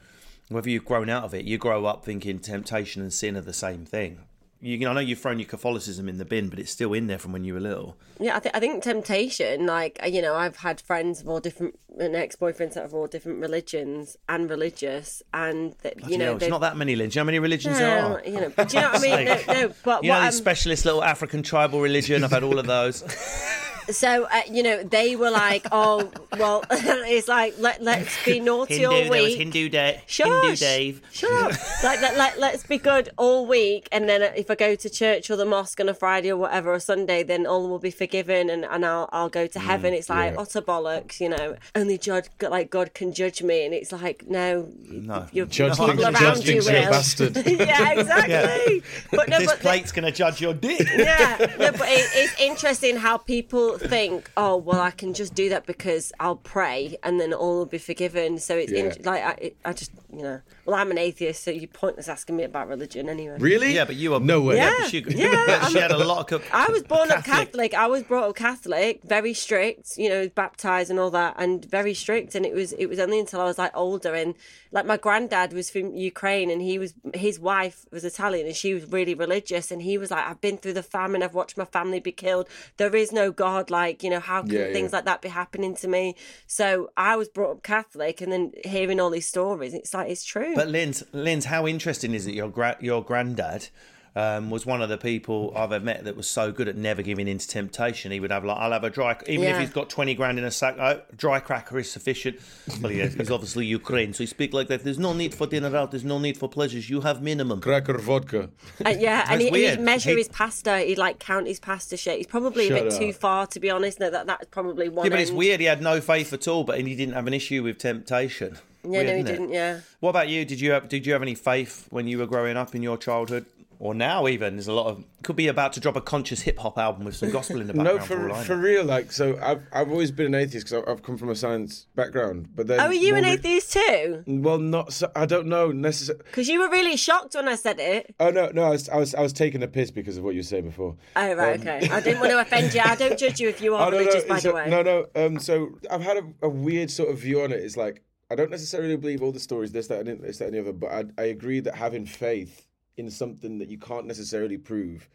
Whether 0.49 0.69
you've 0.69 0.85
grown 0.85 1.09
out 1.09 1.25
of 1.25 1.33
it, 1.33 1.45
you 1.45 1.59
grow 1.59 1.87
up 1.87 2.05
thinking 2.05 2.39
temptation 2.39 3.01
and 3.01 3.13
sin 3.13 3.37
are 3.37 3.41
the 3.41 3.53
same 3.53 3.85
thing. 3.85 4.21
You, 4.63 4.79
know, 4.81 4.91
I 4.91 4.93
know 4.95 5.01
you've 5.01 5.19
thrown 5.19 5.39
your 5.39 5.49
Catholicism 5.49 6.07
in 6.07 6.19
the 6.19 6.25
bin, 6.27 6.51
but 6.51 6.59
it's 6.59 6.71
still 6.71 6.93
in 6.93 7.07
there 7.07 7.19
from 7.19 7.33
when 7.33 7.45
you 7.45 7.55
were 7.55 7.61
little. 7.61 7.97
Yeah, 8.19 8.37
I, 8.37 8.41
th- 8.41 8.55
I 8.55 8.61
think 8.61 8.83
temptation, 8.83 9.65
like, 9.65 9.99
uh, 10.03 10.07
you 10.07 10.21
know, 10.21 10.35
I've 10.35 10.57
had 10.57 10.83
friends 10.83 11.23
of 11.23 11.29
all 11.29 11.41
different, 11.41 11.79
and 11.99 12.15
ex 12.15 12.37
boyfriends 12.37 12.75
that 12.75 12.85
of 12.85 12.93
all 12.93 13.07
different 13.07 13.41
religions 13.41 14.19
and 14.29 14.51
religious, 14.51 15.23
and, 15.33 15.75
that, 15.83 16.07
you 16.11 16.19
know, 16.19 16.25
hell, 16.27 16.35
it's 16.35 16.41
they've- 16.43 16.51
not 16.51 16.61
that 16.61 16.77
many. 16.77 16.95
Do 16.95 17.03
you 17.03 17.09
know 17.09 17.21
how 17.21 17.25
many 17.25 17.39
religions 17.39 17.79
there 17.79 18.05
are? 18.05 18.23
you 18.25 18.33
know, 18.41 18.53
but 18.55 18.69
do 18.69 18.77
you 18.77 18.83
know 18.83 18.91
what 18.91 18.99
I 19.03 19.17
mean? 19.17 19.25
No, 19.25 19.35
no, 19.69 19.75
but 19.83 20.05
You 20.05 20.09
know 20.11 20.15
what 20.17 20.21
the 20.21 20.27
I'm, 20.27 20.33
specialist 20.33 20.85
little 20.85 21.03
African 21.03 21.43
tribal 21.43 21.81
religion? 21.81 22.23
I've 22.23 22.31
had 22.31 22.43
all 22.43 22.59
of 22.59 22.67
those. 22.67 23.03
so, 23.95 24.25
uh, 24.25 24.41
you 24.51 24.63
know, 24.63 24.83
they 24.83 25.17
were 25.17 25.31
like, 25.31 25.67
oh, 25.73 26.11
well, 26.39 26.65
it's 26.71 27.29
like, 27.29 27.55
let, 27.59 27.83
let's 27.83 28.23
be 28.25 28.41
naughty 28.51 28.75
Hindu, 28.79 28.87
all 28.89 28.93
there 29.03 29.11
was 29.11 29.23
week. 29.25 29.39
Hindu, 29.39 29.69
da- 29.69 30.01
Shush. 30.07 30.27
Hindu 30.29 30.57
Dave. 30.57 31.03
Shut 31.13 31.31
up. 31.33 31.53
like, 31.85 32.01
let, 32.01 32.17
let, 32.17 32.39
let's 32.39 32.65
be 32.65 32.79
good 32.79 33.11
all 33.17 33.47
week. 33.47 33.89
And 33.93 34.09
then 34.09 34.23
if 34.37 34.51
I 34.51 34.55
go 34.55 34.75
to 34.75 34.91
church 34.91 35.31
or 35.31 35.37
the 35.37 35.45
mosque 35.45 35.81
on 35.81 35.89
a 35.89 35.95
Friday 35.95 36.31
or 36.31 36.37
whatever, 36.37 36.73
or 36.73 36.81
Sunday, 36.81 37.23
then 37.23 37.47
all 37.47 37.69
will 37.69 37.79
be 37.79 37.91
forgiven 37.91 38.51
and, 38.51 38.65
and 38.65 38.85
I'll, 38.85 39.09
I'll 39.13 39.29
go 39.29 39.47
to 39.47 39.59
heaven. 39.59 39.93
It's 39.95 40.09
like 40.11 40.35
yeah. 40.35 40.41
utter 40.41 40.61
bollocks, 40.63 41.21
you 41.21 41.29
know. 41.29 41.57
Only 41.75 41.99
judge, 41.99 42.27
like 42.41 42.71
God 42.71 42.95
can 42.95 43.13
judge 43.13 43.43
me. 43.43 43.65
And 43.65 43.75
it's 43.75 43.93
like, 43.93 44.29
no, 44.29 44.69
No. 44.89 45.27
your 45.33 45.47
Judge 45.47 45.73
people 45.73 45.87
thinks- 45.89 46.03
around 46.03 46.15
judge 46.17 46.39
you 46.39 46.45
thinks 46.63 46.67
you're 46.69 46.77
a 46.77 46.81
will. 46.83 46.91
bastard. 46.91 47.37
yeah, 47.47 47.91
exactly. 47.93 48.83
But 49.11 49.29
no, 49.29 49.39
this 49.39 49.47
but 49.49 49.57
the- 49.59 49.63
plate's 49.63 49.93
going 49.93 50.05
to 50.05 50.13
judge 50.13 50.41
your 50.41 50.55
dick. 50.55 50.87
yeah, 50.97 51.37
no, 51.59 51.73
but 51.73 51.89
it, 51.89 52.09
it's 52.15 52.41
interesting 52.41 52.97
how 52.97 53.17
people 53.19 53.79
think, 53.81 54.31
oh, 54.37 54.57
well, 54.57 54.81
I 54.81 54.91
can 54.91 55.15
just 55.15 55.35
do 55.35 55.49
that 55.51 55.67
because 55.67 56.13
I'll 56.21 56.37
pray 56.37 56.97
and 57.03 57.21
then 57.21 57.33
all 57.33 57.59
will 57.59 57.67
be 57.67 57.79
forgiven. 57.79 58.39
So 58.39 58.57
it's 58.57 58.73
Yeah. 58.73 58.93
in, 58.95 59.03
like 59.05 59.23
I, 59.25 59.53
I 59.65 59.73
just, 59.73 59.91
you 60.13 60.23
know, 60.23 60.41
well, 60.71 60.79
I'm 60.79 60.91
an 60.93 60.99
atheist, 60.99 61.43
so 61.43 61.51
you're 61.51 61.67
pointless 61.67 62.09
asking 62.09 62.37
me 62.37 62.45
about 62.45 62.69
religion 62.69 63.09
anyway. 63.09 63.37
Really? 63.39 63.75
Yeah, 63.75 63.85
but 63.85 63.97
you 63.97 64.15
are 64.15 64.21
no 64.21 64.41
way. 64.41 64.57
Yeah. 64.57 64.73
but 64.79 64.87
she, 64.91 65.05
Yeah, 65.09 65.61
I'm 65.63 65.73
she 65.73 65.79
had 65.79 65.91
a 65.91 65.99
lot 65.99 66.31
of. 66.31 66.45
I 66.53 66.71
was 66.71 66.85
born 66.85 67.11
up 67.11 67.25
Catholic. 67.25 67.75
I 67.75 67.89
was 67.89 68.05
brought 68.05 68.29
up 68.29 68.37
Catholic, 68.37 69.03
very 69.03 69.35
strict, 69.35 69.99
you 69.99 70.09
know, 70.09 70.29
baptized 70.29 70.91
and 70.91 71.01
all 71.01 71.11
that, 71.11 71.35
and 71.39 71.65
very 71.65 71.93
strict. 71.93 72.37
And 72.37 72.47
it 72.47 72.55
was 72.55 72.73
it 72.75 72.87
was 72.87 73.01
only 73.01 73.19
until 73.19 73.41
I 73.41 73.45
was 73.45 73.59
like 73.59 73.73
older, 73.75 74.15
and 74.15 74.35
like 74.71 74.87
my 74.87 74.97
granddad 74.97 75.53
was 75.53 75.71
from 75.71 75.95
Ukraine, 75.97 76.51
and 76.51 76.63
he 76.63 76.79
was 76.79 76.95
his 77.15 77.41
wife 77.41 77.87
was 77.91 78.05
Italian, 78.05 78.47
and 78.47 78.55
she 78.55 78.73
was 78.73 78.87
really 78.91 79.15
religious, 79.15 79.73
and 79.73 79.83
he 79.83 79.99
was 79.99 80.13
like, 80.13 80.25
I've 80.25 80.41
been 80.41 80.57
through 80.57 80.75
the 80.75 80.83
famine, 80.85 81.23
I've 81.25 81.35
watched 81.35 81.57
my 81.57 81.65
family 81.65 81.99
be 81.99 82.13
killed. 82.13 82.49
There 82.77 82.95
is 82.95 83.11
no 83.11 83.33
God, 83.33 83.71
like 83.71 84.05
you 84.05 84.11
know, 84.11 84.21
how 84.21 84.43
can 84.43 84.53
Yeah, 84.53 84.67
yeah. 84.67 84.73
things 84.73 84.93
like 84.93 85.05
that 85.07 85.21
be 85.21 85.31
happening 85.31 85.75
to 85.77 85.89
me? 85.89 86.15
So 86.47 86.91
I 86.97 87.17
was 87.17 87.29
brought 87.29 87.51
up 87.57 87.63
Catholic, 87.65 88.21
and 88.21 88.31
then 88.33 88.53
hearing 88.65 89.01
all 89.01 89.11
these 89.11 89.27
stories, 89.27 89.75
it's 89.75 89.93
like 89.93 90.09
it's 90.09 90.25
true. 90.25 90.55
But 90.61 90.69
Linz, 90.69 91.03
Linz, 91.15 91.47
how 91.47 91.67
interesting 91.67 92.13
is 92.13 92.27
it? 92.27 92.35
Your 92.35 92.51
gra- 92.51 92.77
your 92.81 93.03
granddad 93.03 93.71
um, 94.15 94.51
was 94.51 94.67
one 94.67 94.83
of 94.83 94.91
the 94.91 94.99
people 94.99 95.55
I've 95.57 95.73
ever 95.73 95.83
met 95.83 96.05
that 96.05 96.19
was 96.19 96.29
so 96.29 96.53
good 96.53 96.69
at 96.69 96.77
never 96.77 97.01
giving 97.01 97.27
in 97.27 97.39
to 97.39 97.49
temptation. 97.49 98.13
He 98.13 98.21
would 98.21 98.31
have 98.31 98.45
like, 98.45 98.59
I'll 98.59 98.73
have 98.73 98.85
a 98.85 98.91
dry, 98.91 99.17
even 99.27 99.47
if 99.49 99.59
he's 99.59 99.71
got 99.71 99.89
twenty 99.89 100.15
grand 100.15 100.39
in 100.39 100.45
a 100.45 100.51
sack, 100.51 100.77
oh, 100.79 101.01
dry 101.17 101.41
cracker 101.41 101.79
is 101.79 101.91
sufficient. 101.91 102.41
Well, 102.83 102.93
yeah, 102.93 103.07
he's 103.07 103.31
obviously 103.31 103.65
Ukraine, 103.65 104.13
so 104.13 104.23
he 104.23 104.27
speak 104.27 104.53
like 104.53 104.69
that. 104.69 104.85
There's 104.85 104.99
no 104.99 105.15
need 105.15 105.35
for 105.35 105.47
dinner 105.47 105.75
out. 105.75 105.93
There's 105.93 106.05
no 106.05 106.19
need 106.19 106.37
for 106.37 106.47
pleasures. 106.47 106.91
You 106.91 107.01
have 107.01 107.23
minimum. 107.23 107.63
Cracker 107.63 107.97
vodka. 107.97 108.51
Uh, 108.85 108.91
yeah, 108.91 109.25
and, 109.31 109.41
he, 109.41 109.47
and 109.49 109.57
he'd 109.57 109.81
measure 109.81 110.11
He- 110.11 110.17
his 110.17 110.29
pasta. 110.29 110.81
He'd 110.81 110.99
like 110.99 111.21
count 111.21 111.47
his 111.47 111.59
pasta 111.59 111.97
shit. 111.97 112.19
He's 112.19 112.27
probably 112.27 112.67
a 112.67 112.69
Shut 112.69 112.91
bit 112.91 112.99
too 112.99 113.13
far, 113.15 113.47
to 113.47 113.59
be 113.59 113.71
honest. 113.71 113.99
No, 113.99 114.11
that 114.11 114.27
that's 114.27 114.45
probably 114.51 114.91
one. 114.91 115.07
Yeah, 115.07 115.11
but 115.11 115.21
it's 115.21 115.31
weird. 115.31 115.61
He 115.61 115.67
had 115.67 115.81
no 115.81 116.03
faith 116.03 116.35
at 116.35 116.47
all, 116.47 116.65
but 116.65 116.79
he 116.79 116.95
didn't 116.95 117.15
have 117.15 117.27
an 117.27 117.33
issue 117.33 117.63
with 117.63 117.79
temptation. 117.79 118.59
Yeah, 118.83 118.91
Weird, 118.91 119.07
no, 119.07 119.13
he 119.15 119.19
isn't 119.21 119.29
it? 119.29 119.33
didn't. 119.39 119.53
Yeah. 119.53 119.81
What 120.01 120.11
about 120.11 120.29
you? 120.29 120.45
Did 120.45 120.61
you 120.61 120.71
have 120.73 120.89
Did 120.89 121.07
you 121.07 121.13
have 121.13 121.23
any 121.23 121.35
faith 121.35 121.87
when 121.91 122.07
you 122.07 122.19
were 122.19 122.27
growing 122.27 122.57
up 122.57 122.75
in 122.75 122.83
your 122.83 122.97
childhood, 122.97 123.45
or 123.79 123.95
now? 123.95 124.27
Even 124.27 124.57
there's 124.57 124.69
a 124.69 124.73
lot 124.73 124.87
of 124.87 125.05
could 125.23 125.37
be 125.37 125.49
about 125.49 125.75
to 125.75 125.81
drop 125.81 125.97
a 125.97 126.01
conscious 126.01 126.41
hip 126.41 126.59
hop 126.59 126.79
album 126.79 127.05
with 127.05 127.15
some 127.15 127.31
gospel 127.31 127.61
in 127.61 127.67
the 127.67 127.75
background. 127.75 127.99
No, 127.99 128.05
for, 128.07 128.29
for 128.31 128.45
for 128.45 128.57
real. 128.57 128.85
Like, 128.85 129.13
so 129.13 129.39
I've 129.43 129.63
I've 129.71 129.91
always 129.91 130.11
been 130.11 130.27
an 130.27 130.35
atheist 130.35 130.67
because 130.69 130.83
I've 130.89 131.03
come 131.03 131.19
from 131.19 131.29
a 131.29 131.35
science 131.35 131.87
background. 131.95 132.49
But 132.57 132.69
then, 132.69 132.81
Oh, 132.81 132.85
are 132.85 132.95
you 132.95 133.15
an 133.17 133.23
more 133.25 133.33
re- 133.33 133.37
atheist 133.39 133.73
too? 133.75 134.25
Well, 134.27 134.57
not. 134.59 134.95
So, 134.95 135.11
I 135.15 135.27
don't 135.27 135.49
know 135.49 135.73
necessarily. 135.73 136.25
Because 136.25 136.49
you 136.49 136.61
were 136.61 136.71
really 136.71 136.97
shocked 136.97 137.35
when 137.35 137.49
I 137.49 137.57
said 137.57 137.79
it. 137.81 138.15
Oh 138.19 138.31
no, 138.31 138.51
no. 138.55 138.63
I 138.65 138.71
was, 138.71 138.89
I 138.89 138.97
was 138.97 139.15
I 139.15 139.21
was 139.21 139.35
taking 139.35 139.63
a 139.63 139.69
piss 139.69 139.91
because 139.91 140.17
of 140.17 140.25
what 140.25 140.35
you 140.35 140.39
were 140.39 140.45
saying 140.45 140.65
before. 140.65 140.97
Oh 141.17 141.35
right, 141.35 141.61
Um, 141.61 141.69
okay. 141.69 141.89
I 141.91 142.01
didn't 142.01 142.21
want 142.21 142.33
to 142.33 142.41
offend 142.41 142.73
you. 142.73 142.81
I 142.83 142.95
don't 142.95 143.19
judge 143.19 143.41
you 143.41 143.51
if 143.51 143.61
you 143.61 143.75
are 143.77 143.89
Oh, 143.89 143.91
no, 143.91 143.99
no, 143.99 144.05
religious, 144.07 144.25
by 144.25 144.41
the 144.41 144.53
a- 144.53 144.55
way. 144.55 144.71
No, 144.71 144.81
no. 144.83 145.07
Um, 145.15 145.39
so 145.39 145.69
I've 145.91 146.01
had 146.03 146.17
a, 146.17 146.23
a 146.47 146.49
weird 146.49 146.91
sort 146.91 147.11
of 147.11 147.19
view 147.19 147.43
on 147.43 147.53
it. 147.53 147.61
It's 147.61 147.77
like 147.77 148.03
I 148.31 148.35
don't 148.37 148.51
necessarily 148.51 148.97
believe 148.97 149.23
all 149.23 149.33
the 149.33 149.41
stories, 149.41 149.73
this, 149.73 149.89
that, 149.89 150.07
and 150.07 150.23
this, 150.23 150.39
that, 150.39 150.47
and 150.47 150.55
the 150.55 150.61
other. 150.61 150.73
But 150.73 150.93
I, 150.93 151.23
I 151.23 151.27
agree 151.27 151.61
that 151.61 151.75
having 151.75 152.07
faith 152.07 152.69
in 152.97 153.11
something 153.11 153.59
that 153.59 153.69
you 153.69 153.79
can't 153.79 154.07
necessarily 154.07 154.59
prove 154.59 155.09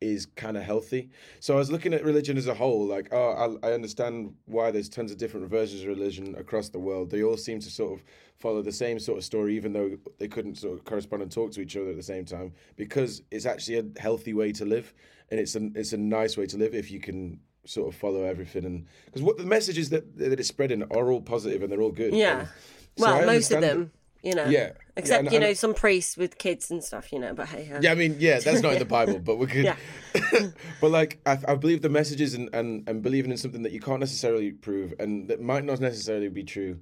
is 0.00 0.26
kind 0.26 0.56
of 0.56 0.62
healthy. 0.62 1.10
So 1.40 1.54
I 1.54 1.58
was 1.58 1.70
looking 1.70 1.94
at 1.94 2.04
religion 2.04 2.36
as 2.36 2.46
a 2.46 2.54
whole. 2.54 2.86
Like, 2.86 3.08
oh, 3.12 3.58
I, 3.62 3.68
I 3.68 3.72
understand 3.72 4.34
why 4.44 4.70
there's 4.70 4.88
tons 4.88 5.10
of 5.10 5.18
different 5.18 5.48
versions 5.48 5.82
of 5.82 5.88
religion 5.88 6.34
across 6.36 6.68
the 6.68 6.78
world. 6.78 7.10
They 7.10 7.22
all 7.22 7.36
seem 7.36 7.60
to 7.60 7.70
sort 7.70 7.98
of 7.98 8.04
follow 8.36 8.62
the 8.62 8.72
same 8.72 8.98
sort 8.98 9.18
of 9.18 9.24
story, 9.24 9.56
even 9.56 9.72
though 9.72 9.96
they 10.18 10.28
couldn't 10.28 10.56
sort 10.56 10.74
of 10.74 10.84
correspond 10.84 11.22
and 11.22 11.32
talk 11.32 11.52
to 11.52 11.60
each 11.60 11.76
other 11.76 11.90
at 11.90 11.96
the 11.96 12.02
same 12.02 12.24
time, 12.24 12.52
because 12.76 13.22
it's 13.30 13.46
actually 13.46 13.78
a 13.78 14.00
healthy 14.00 14.34
way 14.34 14.52
to 14.52 14.64
live, 14.64 14.92
and 15.30 15.40
it's 15.40 15.56
a 15.56 15.70
it's 15.74 15.92
a 15.92 15.98
nice 15.98 16.36
way 16.36 16.46
to 16.46 16.58
live 16.58 16.74
if 16.74 16.90
you 16.90 17.00
can 17.00 17.40
sort 17.66 17.88
of 17.88 17.98
follow 17.98 18.24
everything 18.24 18.64
and 18.64 18.86
because 19.06 19.22
what 19.22 19.36
the 19.38 19.44
messages 19.44 19.90
that 19.90 20.18
that 20.18 20.38
it's 20.38 20.48
spreading 20.48 20.82
are 20.84 21.10
all 21.10 21.20
positive 21.20 21.62
and 21.62 21.70
they're 21.72 21.80
all 21.82 21.92
good. 21.92 22.14
Yeah. 22.14 22.40
And 22.40 22.48
so 22.96 23.04
Well, 23.06 23.26
most 23.26 23.50
of 23.50 23.56
understand 23.58 23.62
them, 23.64 23.90
you 24.22 24.34
know. 24.34 24.44
Yeah. 24.44 24.50
Yeah, 24.50 24.72
Except 24.96 25.24
and- 25.24 25.32
you 25.32 25.40
know 25.40 25.48
and- 25.48 25.58
some 25.58 25.74
priests 25.74 26.16
with 26.16 26.38
kids 26.38 26.70
and 26.70 26.82
stuff, 26.84 27.12
you 27.12 27.18
know. 27.18 27.34
But 27.34 27.48
hey, 27.48 27.70
uh, 27.72 27.80
Yeah, 27.80 27.92
I 27.92 27.94
mean, 27.94 28.16
yeah, 28.18 28.38
that's 28.40 28.60
not 28.62 28.74
in 28.74 28.78
the 28.78 28.84
Bible, 28.84 29.18
but 29.18 29.36
we 29.36 29.46
could. 29.46 29.64
Yeah. 29.64 29.76
but 30.80 30.90
like, 30.90 31.20
I, 31.26 31.38
I 31.48 31.54
believe 31.56 31.82
the 31.82 31.88
messages 31.88 32.34
and, 32.34 32.48
and 32.54 32.88
and 32.88 33.02
believing 33.02 33.30
in 33.30 33.36
something 33.36 33.62
that 33.62 33.72
you 33.72 33.80
can't 33.80 34.00
necessarily 34.00 34.52
prove 34.52 34.94
and 34.98 35.28
that 35.28 35.40
might 35.40 35.64
not 35.64 35.80
necessarily 35.80 36.28
be 36.28 36.44
true. 36.44 36.78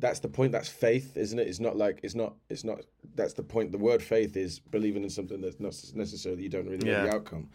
That's 0.00 0.20
the 0.20 0.28
point. 0.28 0.52
That's 0.52 0.68
faith, 0.68 1.16
isn't 1.16 1.38
it? 1.40 1.48
It's 1.48 1.58
not 1.58 1.76
like 1.76 1.98
it's 2.04 2.14
not. 2.14 2.34
It's 2.48 2.62
not. 2.62 2.82
That's 3.16 3.32
the 3.32 3.42
point. 3.42 3.72
The 3.72 3.78
word 3.78 4.00
faith 4.00 4.36
is 4.36 4.60
believing 4.60 5.02
in 5.02 5.10
something 5.10 5.40
that's 5.40 5.58
not 5.58 5.74
necessarily 5.94 6.44
you 6.44 6.48
don't 6.48 6.66
really 6.68 6.86
know 6.86 7.02
the 7.04 7.12
outcome. 7.12 7.48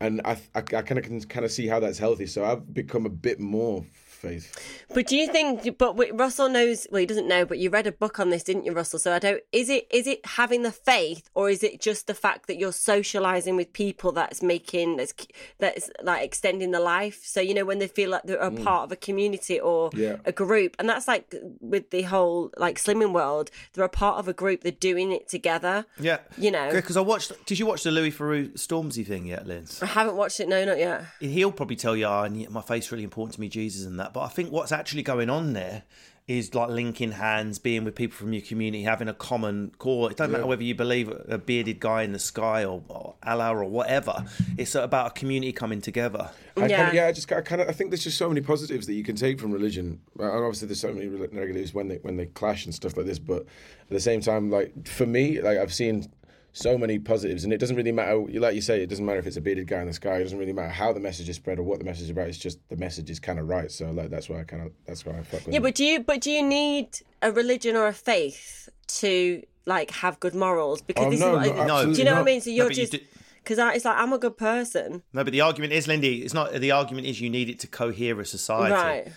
And 0.00 0.20
I, 0.24 0.32
I, 0.54 0.58
I 0.58 0.62
kind 0.62 0.98
of 0.98 1.04
can 1.04 1.20
kind 1.22 1.44
of 1.44 1.52
see 1.52 1.66
how 1.66 1.80
that's 1.80 1.98
healthy. 1.98 2.26
So 2.26 2.44
I've 2.44 2.72
become 2.74 3.06
a 3.06 3.10
bit 3.10 3.40
more 3.40 3.84
faith. 4.16 4.84
But 4.94 5.06
do 5.06 5.16
you 5.16 5.28
think? 5.30 5.78
But 5.78 5.96
Russell 6.18 6.48
knows. 6.48 6.86
Well, 6.90 7.00
he 7.00 7.06
doesn't 7.06 7.28
know. 7.28 7.44
But 7.44 7.58
you 7.58 7.70
read 7.70 7.86
a 7.86 7.92
book 7.92 8.18
on 8.18 8.30
this, 8.30 8.42
didn't 8.42 8.64
you, 8.64 8.72
Russell? 8.72 8.98
So 8.98 9.12
I 9.12 9.18
don't. 9.18 9.42
Is 9.52 9.68
it 9.68 9.86
is 9.90 10.06
it 10.06 10.24
having 10.24 10.62
the 10.62 10.72
faith, 10.72 11.28
or 11.34 11.50
is 11.50 11.62
it 11.62 11.80
just 11.80 12.06
the 12.06 12.14
fact 12.14 12.46
that 12.46 12.58
you're 12.58 12.72
socializing 12.72 13.56
with 13.56 13.72
people 13.72 14.12
that's 14.12 14.42
making 14.42 14.96
that's 14.96 15.14
that's 15.58 15.90
like 16.02 16.24
extending 16.24 16.70
the 16.70 16.80
life? 16.80 17.20
So 17.24 17.40
you 17.40 17.54
know 17.54 17.64
when 17.64 17.78
they 17.78 17.88
feel 17.88 18.10
like 18.10 18.22
they're 18.24 18.36
a 18.38 18.50
part 18.50 18.84
of 18.84 18.92
a 18.92 18.96
community 18.96 19.60
or 19.60 19.90
Mm. 19.90 19.98
Yeah. 19.98 20.16
a 20.24 20.32
group, 20.32 20.74
and 20.78 20.88
that's 20.88 21.06
like 21.06 21.34
with 21.60 21.90
the 21.90 22.02
whole 22.02 22.50
like 22.56 22.78
slimming 22.78 23.12
world, 23.12 23.50
they're 23.74 23.84
a 23.84 23.88
part 23.88 24.18
of 24.18 24.26
a 24.28 24.32
group. 24.32 24.62
They're 24.62 24.72
doing 24.72 25.12
it 25.12 25.28
together. 25.28 25.84
Yeah, 26.00 26.18
You 26.38 26.50
know. 26.50 26.70
because 26.72 26.96
I 26.96 27.00
watched. 27.02 27.32
Did 27.46 27.58
you 27.58 27.66
watch 27.66 27.82
the 27.82 27.90
Louis 27.90 28.10
Theroux 28.10 28.52
Stormzy 28.54 29.06
thing 29.06 29.26
yet, 29.26 29.46
Linz? 29.46 29.82
I 29.82 29.86
haven't 29.86 30.16
watched 30.16 30.40
it. 30.40 30.48
No, 30.48 30.64
not 30.64 30.78
yet. 30.78 31.04
He'll 31.20 31.52
probably 31.52 31.76
tell 31.76 31.94
you, 31.96 32.06
oh, 32.06 32.22
and 32.22 32.48
my 32.50 32.62
faith's 32.62 32.90
really 32.90 33.04
important 33.04 33.34
to 33.34 33.40
me, 33.40 33.48
Jesus, 33.48 33.84
and 33.86 33.98
that. 34.00 34.05
But 34.12 34.20
I 34.20 34.28
think 34.28 34.52
what's 34.52 34.72
actually 34.72 35.02
going 35.02 35.30
on 35.30 35.52
there 35.52 35.82
is 36.28 36.54
like 36.54 36.68
linking 36.68 37.12
hands, 37.12 37.58
being 37.60 37.84
with 37.84 37.94
people 37.94 38.16
from 38.16 38.32
your 38.32 38.42
community, 38.42 38.82
having 38.82 39.06
a 39.06 39.14
common 39.14 39.70
core. 39.78 40.10
It 40.10 40.16
doesn't 40.16 40.32
matter 40.32 40.46
whether 40.46 40.64
you 40.64 40.74
believe 40.74 41.08
a 41.28 41.38
bearded 41.38 41.78
guy 41.78 42.02
in 42.02 42.10
the 42.10 42.18
sky 42.18 42.64
or, 42.64 42.82
or 42.88 43.14
Allah 43.22 43.56
or 43.56 43.64
whatever. 43.64 44.24
It's 44.58 44.74
about 44.74 45.06
a 45.06 45.10
community 45.10 45.52
coming 45.52 45.80
together. 45.80 46.30
I 46.56 46.66
Yeah. 46.66 46.76
Kind 46.76 46.88
of, 46.88 46.94
yeah, 46.94 47.06
I 47.06 47.12
just 47.12 47.30
I 47.30 47.42
kind 47.42 47.60
of 47.60 47.68
I 47.68 47.72
think 47.72 47.90
there's 47.90 48.02
just 48.02 48.18
so 48.18 48.28
many 48.28 48.40
positives 48.40 48.86
that 48.88 48.94
you 48.94 49.04
can 49.04 49.14
take 49.14 49.38
from 49.38 49.52
religion. 49.52 50.00
And 50.18 50.28
obviously, 50.28 50.66
there's 50.66 50.80
so 50.80 50.92
many 50.92 51.06
rel- 51.06 51.28
negatives 51.30 51.72
when 51.72 51.86
they 51.88 51.96
when 51.96 52.16
they 52.16 52.26
clash 52.26 52.64
and 52.64 52.74
stuff 52.74 52.96
like 52.96 53.06
this. 53.06 53.20
But 53.20 53.42
at 53.42 53.90
the 53.90 54.00
same 54.00 54.20
time, 54.20 54.50
like 54.50 54.88
for 54.88 55.06
me, 55.06 55.40
like 55.40 55.58
I've 55.58 55.72
seen 55.72 56.10
so 56.56 56.78
many 56.78 56.98
positives, 56.98 57.44
and 57.44 57.52
it 57.52 57.58
doesn't 57.58 57.76
really 57.76 57.92
matter. 57.92 58.16
Like 58.18 58.54
you 58.54 58.62
say, 58.62 58.80
it 58.82 58.86
doesn't 58.88 59.04
matter 59.04 59.18
if 59.18 59.26
it's 59.26 59.36
a 59.36 59.40
bearded 59.42 59.66
guy 59.66 59.80
in 59.82 59.86
the 59.86 59.92
sky. 59.92 60.16
It 60.16 60.22
doesn't 60.22 60.38
really 60.38 60.54
matter 60.54 60.70
how 60.70 60.92
the 60.92 61.00
message 61.00 61.28
is 61.28 61.36
spread 61.36 61.58
or 61.58 61.62
what 61.64 61.78
the 61.78 61.84
message 61.84 62.04
is 62.04 62.10
about. 62.10 62.28
It's 62.28 62.38
just 62.38 62.58
the 62.70 62.76
message 62.76 63.10
is 63.10 63.20
kind 63.20 63.38
of 63.38 63.46
right. 63.48 63.70
So 63.70 63.90
like 63.90 64.08
that's 64.10 64.28
why 64.30 64.40
I 64.40 64.44
kind 64.44 64.62
of 64.62 64.72
that's 64.86 65.04
why 65.04 65.12
I 65.18 65.22
fuck 65.22 65.44
with 65.44 65.52
Yeah, 65.54 65.58
it. 65.60 65.62
but 65.62 65.74
do 65.74 65.84
you 65.84 66.00
but 66.00 66.20
do 66.22 66.30
you 66.30 66.42
need 66.42 66.88
a 67.20 67.30
religion 67.30 67.76
or 67.76 67.86
a 67.86 67.92
faith 67.92 68.68
to 69.00 69.42
like 69.66 69.90
have 69.90 70.18
good 70.20 70.34
morals? 70.34 70.80
Because 70.80 71.06
Oh, 71.06 71.10
this 71.10 71.20
no, 71.20 71.38
is 71.40 71.50
what 71.50 71.66
no, 71.66 71.76
I- 71.76 71.84
do 71.84 71.90
you 71.92 72.04
know 72.04 72.12
what 72.14 72.20
I 72.22 72.24
mean? 72.24 72.40
So 72.40 72.50
you're 72.50 72.68
but 72.68 72.76
you 72.76 72.82
just 72.84 72.92
do- 72.92 73.00
because 73.44 73.58
it's 73.76 73.84
like 73.84 73.96
I'm 73.98 74.12
a 74.12 74.18
good 74.18 74.36
person, 74.38 75.02
No, 75.12 75.22
but 75.22 75.32
the 75.32 75.42
argument 75.42 75.72
is, 75.72 75.86
Lindy, 75.86 76.22
it's 76.22 76.34
not. 76.34 76.52
The 76.54 76.72
argument 76.72 77.06
is 77.06 77.20
you 77.20 77.30
need 77.30 77.48
it 77.48 77.60
to 77.60 77.68
cohere 77.68 78.18
a 78.20 78.26
society. 78.26 78.74
right? 78.74 79.08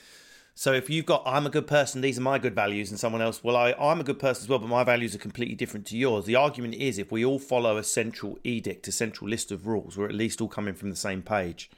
So 0.59 0.73
if 0.73 0.89
you've 0.89 1.05
got, 1.05 1.23
I'm 1.25 1.45
a 1.45 1.49
good 1.49 1.67
person, 1.67 2.01
these 2.01 2.17
are 2.17 2.21
my 2.21 2.37
good 2.37 2.53
values, 2.53 2.89
and 2.89 2.99
someone 2.99 3.21
else, 3.21 3.41
well, 3.41 3.55
I, 3.55 3.71
I'm 3.79 4.01
a 4.01 4.03
good 4.03 4.19
person 4.19 4.43
as 4.43 4.49
well, 4.49 4.59
but 4.59 4.67
my 4.67 4.83
values 4.83 5.15
are 5.15 5.17
completely 5.17 5.55
different 5.55 5.85
to 5.85 5.97
yours. 5.97 6.25
The 6.25 6.35
argument 6.35 6.73
is 6.73 6.97
if 6.97 7.13
we 7.13 7.23
all 7.23 7.39
follow 7.39 7.77
a 7.77 7.83
central 7.85 8.37
edict, 8.43 8.85
a 8.89 8.91
central 8.91 9.29
list 9.29 9.53
of 9.53 9.67
rules, 9.67 9.95
we're 9.95 10.09
at 10.09 10.13
least 10.13 10.41
all 10.41 10.49
coming 10.49 10.73
from 10.73 10.89
the 10.89 10.97
same 10.97 11.21
page. 11.21 11.69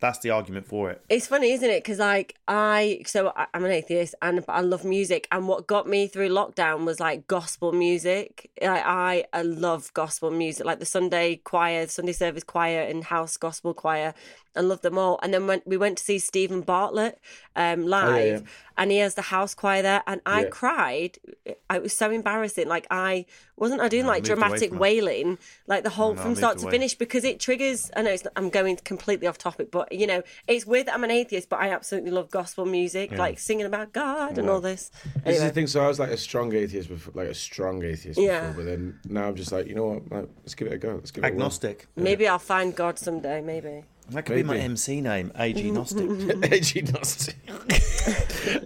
That's 0.00 0.18
the 0.18 0.28
argument 0.28 0.66
for 0.66 0.90
it. 0.90 1.00
It's 1.08 1.26
funny, 1.26 1.52
isn't 1.52 1.70
it? 1.70 1.82
Because 1.82 1.98
like 1.98 2.36
I, 2.46 3.00
so 3.06 3.32
I'm 3.54 3.64
an 3.64 3.70
atheist, 3.70 4.14
and 4.20 4.44
I 4.46 4.60
love 4.60 4.84
music. 4.84 5.26
And 5.32 5.48
what 5.48 5.66
got 5.66 5.88
me 5.88 6.06
through 6.06 6.28
lockdown 6.28 6.84
was 6.84 7.00
like 7.00 7.26
gospel 7.26 7.72
music. 7.72 8.50
Like 8.60 8.82
I, 8.84 9.24
I 9.32 9.40
love 9.40 9.90
gospel 9.94 10.30
music, 10.30 10.66
like 10.66 10.80
the 10.80 10.84
Sunday 10.84 11.36
choir, 11.36 11.86
Sunday 11.86 12.12
service 12.12 12.44
choir, 12.44 12.82
and 12.82 13.04
house 13.04 13.38
gospel 13.38 13.72
choir. 13.72 14.12
I 14.56 14.60
love 14.60 14.80
them 14.82 14.96
all. 14.98 15.18
And 15.22 15.32
then 15.34 15.46
when 15.46 15.62
we 15.64 15.76
went 15.76 15.98
to 15.98 16.04
see 16.04 16.18
Stephen 16.18 16.60
Bartlett 16.62 17.18
um, 17.54 17.86
live, 17.86 18.40
Oh, 18.40 18.44
yeah. 18.44 18.50
and 18.78 18.90
he 18.90 18.98
has 18.98 19.14
the 19.14 19.22
house 19.22 19.54
choir 19.54 19.82
there, 19.82 20.02
and 20.06 20.20
I 20.26 20.42
Yeah. 20.44 20.48
cried. 20.50 21.18
It 21.44 21.82
was 21.82 21.96
so 21.96 22.10
embarrassing. 22.10 22.68
Like 22.68 22.86
I 22.90 23.26
wasn't 23.56 23.80
I 23.80 23.88
doing 23.88 24.02
No, 24.04 24.08
like 24.10 24.22
moved 24.22 24.30
away 24.30 24.34
dramatic 24.34 24.78
wailing, 24.78 25.38
like 25.66 25.82
the 25.82 25.90
whole 25.90 26.14
no, 26.14 26.20
I 26.20 26.22
from 26.22 26.30
moved 26.30 26.38
start 26.38 26.58
to 26.58 26.64
away. 26.64 26.72
finish 26.72 26.94
because 26.94 27.24
it 27.24 27.40
triggers. 27.40 27.90
I 27.96 28.02
know 28.02 28.10
it's 28.10 28.24
I'm 28.36 28.50
going 28.50 28.76
completely 28.84 29.26
off 29.26 29.38
topic, 29.38 29.70
but 29.70 29.92
you 29.92 30.06
know 30.06 30.22
it's 30.46 30.66
with 30.66 30.88
I'm 30.92 31.04
an 31.04 31.10
atheist, 31.10 31.48
but 31.48 31.60
I 31.60 31.70
absolutely 31.70 32.10
love 32.10 32.30
gospel 32.30 32.66
music, 32.66 33.12
like 33.12 33.38
singing 33.38 33.66
about 33.66 33.92
God 33.92 34.36
and 34.38 34.48
all 34.50 34.60
this. 34.60 34.90
This 35.24 35.36
is 35.38 35.42
the 35.42 35.50
thing. 35.50 35.66
So 35.66 35.82
I 35.82 35.88
was 35.88 35.98
like 35.98 36.10
a 36.10 36.16
strong 36.16 36.54
atheist 36.54 36.88
before, 36.88 37.12
like 37.14 37.28
a 37.28 37.34
strong 37.34 37.82
atheist 37.82 38.18
Yeah. 38.20 38.40
before, 38.48 38.64
but 38.64 38.66
then 38.70 38.98
now 39.08 39.28
I'm 39.28 39.34
just 39.36 39.52
like, 39.52 39.66
you 39.66 39.74
know 39.74 39.86
what? 39.86 40.10
Like, 40.12 40.28
let's 40.42 40.54
give 40.54 40.68
it 40.68 40.74
a 40.74 40.78
go. 40.78 40.94
Let's 40.96 41.10
give 41.10 41.24
it 41.24 41.26
a 41.26 41.30
whirl. 41.30 41.36
Agnostic. 41.36 41.86
maybe 41.96 42.28
I'll 42.28 42.38
find 42.38 42.74
God 42.74 42.98
someday. 42.98 43.40
Maybe. 43.40 43.84
That 44.10 44.24
could 44.24 44.36
be 44.36 44.42
my 44.44 44.56
MC 44.56 45.00
name, 45.00 45.32
AG 45.36 45.70
Gnostic. 45.72 46.08
Agnostic. 46.80 47.34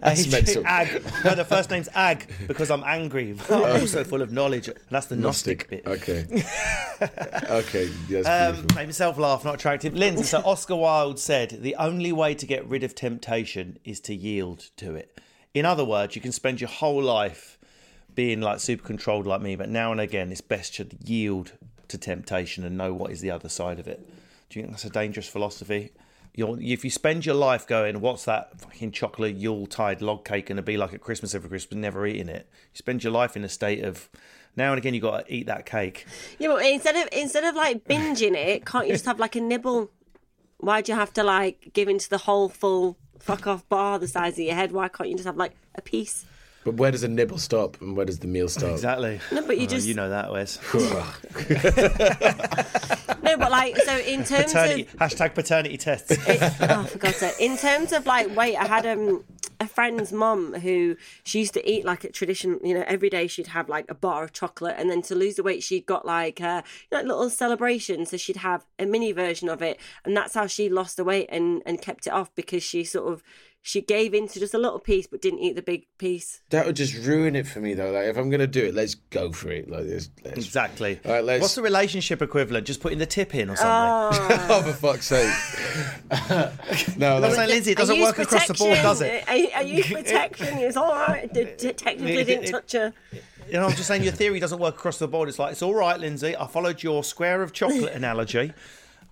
AG 0.03 0.31
meant 0.31 0.46
to- 0.48 0.62
Ag. 0.66 1.03
No, 1.24 1.35
the 1.35 1.46
first 1.46 1.70
name's 1.70 1.88
Ag 1.94 2.29
because 2.46 2.70
I'm 2.70 2.85
angry, 2.85 3.33
but 3.33 3.50
I'm 3.50 3.81
also 3.81 4.05
full 4.05 4.20
of 4.20 4.33
knowledge. 4.33 4.68
And 4.68 4.76
that's 4.90 5.07
the 5.07 5.16
Gnostic, 5.16 5.68
bit. 5.70 5.87
Okay. 5.87 6.26
okay. 7.48 7.90
Yes. 8.09 8.26
Um, 8.26 8.55
beautiful. 8.57 8.76
made 8.76 8.87
myself 8.87 9.18
laugh, 9.18 9.44
not 9.44 9.55
attractive. 9.55 9.94
Lindsay, 9.94 10.24
so 10.24 10.42
Oscar 10.44 10.76
Wilde 10.76 11.18
said 11.18 11.59
the 11.62 11.74
only 11.76 12.12
way 12.12 12.35
to 12.35 12.46
get 12.46 12.66
rid 12.66 12.83
of 12.83 12.94
temptation 12.94 13.79
is 13.85 14.00
to 14.00 14.14
yield 14.14 14.70
to 14.76 14.94
it. 14.94 15.18
In 15.55 15.64
other 15.64 15.85
words, 15.85 16.14
you 16.14 16.22
can 16.22 16.33
spend 16.33 16.61
your 16.61 16.68
whole 16.70 17.03
life 17.03 17.59
being 18.14 18.40
like 18.40 18.61
super 18.61 18.85
controlled 18.85 19.26
like 19.26 19.40
me, 19.40 19.57
but 19.57 19.68
now 19.70 19.90
and 19.92 20.00
again 20.00 20.31
it's 20.31 20.40
best 20.42 20.74
to 20.76 20.87
yield 21.05 21.53
to 21.88 21.96
temptation 21.96 22.64
and 22.64 22.76
know 22.76 22.92
what 22.92 23.11
is 23.11 23.20
the 23.20 23.31
other 23.31 23.48
side 23.48 23.79
of 23.81 23.88
it. 23.88 24.07
Do 24.50 24.58
you 24.58 24.64
think 24.64 24.74
that's 24.74 24.84
a 24.84 24.90
dangerous 24.90 25.28
philosophy? 25.28 25.92
You're, 26.34 26.60
if 26.60 26.84
you 26.84 26.90
spend 26.90 27.24
your 27.24 27.36
life 27.36 27.66
going, 27.66 28.00
what's 28.00 28.24
that 28.24 28.60
fucking 28.60 28.92
chocolate 28.92 29.36
Yuletide 29.36 30.02
log 30.02 30.24
cake 30.24 30.46
going 30.46 30.56
to 30.56 30.62
be 30.62 30.76
like 30.76 30.92
at 30.92 31.00
Christmas 31.00 31.34
every 31.34 31.48
Christmas, 31.48 31.78
never 31.78 32.06
eating 32.06 32.28
it? 32.28 32.48
You 32.72 32.76
spend 32.76 33.02
your 33.02 33.12
life 33.12 33.36
in 33.36 33.44
a 33.44 33.48
state 33.48 33.84
of 33.84 34.08
now 34.56 34.72
and 34.72 34.78
again 34.78 34.94
you've 34.94 35.02
got 35.02 35.26
to 35.26 35.32
eat 35.32 35.46
that 35.46 35.66
cake. 35.66 36.04
Yeah, 36.38 36.48
but 36.48 36.64
instead 36.64 36.96
of 36.96 37.08
instead 37.12 37.44
of 37.44 37.54
like 37.54 37.84
binging 37.84 38.34
it, 38.34 38.66
can't 38.66 38.86
you 38.86 38.92
just 38.92 39.04
have 39.06 39.20
like 39.20 39.36
a 39.36 39.40
nibble? 39.40 39.90
Why 40.58 40.82
do 40.82 40.92
you 40.92 40.98
have 40.98 41.12
to 41.14 41.22
like 41.22 41.70
give 41.72 41.88
into 41.88 42.08
the 42.08 42.18
whole 42.18 42.48
full 42.48 42.96
fuck 43.20 43.46
off 43.46 43.68
bar 43.68 43.98
the 43.98 44.08
size 44.08 44.34
of 44.34 44.40
your 44.40 44.54
head? 44.54 44.72
Why 44.72 44.88
can't 44.88 45.08
you 45.08 45.16
just 45.16 45.26
have 45.26 45.36
like 45.36 45.54
a 45.76 45.82
piece? 45.82 46.24
But 46.64 46.75
where 46.75 46.90
does 46.90 47.01
the 47.01 47.09
nibble 47.09 47.38
stop 47.38 47.81
and 47.81 47.96
where 47.96 48.05
does 48.05 48.18
the 48.18 48.27
meal 48.27 48.49
start? 48.49 48.73
Exactly. 48.73 49.18
No, 49.33 49.46
but 49.46 49.57
you 49.59 49.64
Oh, 49.64 49.70
just 49.70 49.87
you 49.87 49.94
know 49.94 50.11
that, 50.11 50.31
Wes. 50.31 50.59
no, 53.23 53.37
but 53.38 53.51
like 53.51 53.77
so 53.79 53.96
in 53.99 54.25
terms 54.25 54.53
paternity, 54.53 54.83
of 54.83 54.96
hashtag 54.96 55.35
paternity 55.35 55.77
tests. 55.77 56.12
oh, 56.61 56.85
for 56.85 56.99
God's 56.99 57.16
sake. 57.16 57.35
In 57.38 57.57
terms 57.57 57.92
of 57.92 58.07
like 58.07 58.35
weight, 58.37 58.57
I 58.57 58.66
had 58.66 58.87
um, 58.87 59.25
a 59.59 59.66
friend's 59.66 60.12
mom 60.12 60.55
who 60.55 60.96
she 61.25 61.40
used 61.40 61.55
to 61.55 61.70
eat 61.70 61.85
like 61.85 62.05
a 62.05 62.11
tradition, 62.11 62.59
you 62.62 62.75
know, 62.75 62.85
every 62.87 63.11
day 63.11 63.27
she'd 63.27 63.49
have 63.49 63.68
like 63.68 63.87
a 63.90 63.94
bar 63.94 64.25
of 64.25 64.33
chocolate. 64.33 64.77
And 64.79 64.90
then 64.90 65.03
to 65.03 65.14
lose 65.14 65.37
the 65.37 65.42
weight, 65.42 65.62
she'd 65.62 65.87
got 65.87 66.05
like 66.07 66.40
a 66.40 66.62
you 66.90 66.99
know, 66.99 67.05
little 67.05 67.31
celebration. 67.31 68.07
So 68.07 68.16
she'd 68.16 68.37
have 68.37 68.64
a 68.79 68.87
mini 68.87 69.12
version 69.12 69.49
of 69.49 69.62
it. 69.62 69.79
And 70.05 70.16
that's 70.16 70.35
how 70.35 70.46
she 70.46 70.68
lost 70.68 70.96
the 70.96 71.05
weight 71.05 71.29
and, 71.31 71.62
and 71.66 71.81
kept 71.81 72.07
it 72.07 72.12
off 72.12 72.35
because 72.35 72.62
she 72.62 72.85
sort 72.85 73.12
of, 73.12 73.23
she 73.62 73.81
gave 73.83 74.14
in 74.14 74.27
to 74.29 74.40
just 74.40 74.55
a 74.55 74.59
little 74.59 74.79
piece 74.79 75.07
but 75.07 75.20
didn't 75.20 75.40
eat 75.40 75.55
the 75.55 75.62
big 75.62 75.87
piece. 75.99 76.40
That 76.51 76.66
would 76.66 76.77
just 76.77 76.94
ruin 77.07 77.37
it 77.37 77.46
for 77.46 77.61
me, 77.61 77.75
though. 77.75 77.90
Like, 77.90 78.07
if 78.07 78.16
I'm 78.16 78.31
gonna 78.31 78.46
do 78.46 78.64
it, 78.64 78.75
let's 78.75 78.94
go 78.94 79.33
for 79.33 79.51
it. 79.51 79.70
Like, 79.70 79.85
let's, 79.87 80.11
let's... 80.25 80.38
exactly. 80.38 80.99
All 81.05 81.12
right, 81.12 81.25
let's- 81.25 81.42
What's 81.42 81.55
the 81.55 81.62
relationship 81.62 82.23
equivalent? 82.23 82.66
Just 82.66 82.81
putting 82.81 82.99
the 82.99 83.07
tip 83.07 83.35
in 83.35 83.51
or 83.51 83.57
something? 83.57 83.70
Ah. 83.70 84.46
oh, 84.51 84.62
for 84.62 84.73
fuck's 84.73 85.07
sake! 85.07 85.33
no, 86.99 87.16
I'm 87.16 87.23
like, 87.23 87.49
Lindsay, 87.49 87.73
it 87.73 87.79
doesn't 87.79 87.96
use 87.96 88.07
work 88.07 88.18
across 88.18 88.49
the 88.49 88.55
board, 88.55 88.77
does 88.77 89.03
it? 89.03 89.25
protection. 89.27 89.51
I, 89.55 89.59
I 89.59 89.61
use 89.62 89.87
protection. 89.87 90.59
It's 90.59 90.77
all 90.77 90.92
right. 90.94 91.33
D- 91.33 91.49
d- 91.57 91.73
technically 91.73 92.25
didn't 92.25 92.51
touch 92.51 92.73
her. 92.73 92.92
You 93.46 93.55
know, 93.55 93.66
I'm 93.66 93.73
just 93.73 93.88
saying 93.88 94.05
your 94.05 94.12
theory 94.12 94.38
doesn't 94.40 94.59
work 94.61 94.77
across 94.77 94.99
the 94.99 95.09
board. 95.09 95.29
It's 95.29 95.38
like, 95.38 95.53
it's 95.53 95.62
all 95.62 95.75
right, 95.75 95.99
Lindsay. 95.99 96.37
I 96.37 96.46
followed 96.46 96.83
your 96.83 97.03
square 97.03 97.42
of 97.42 97.53
chocolate 97.53 97.92
analogy. 97.94 98.53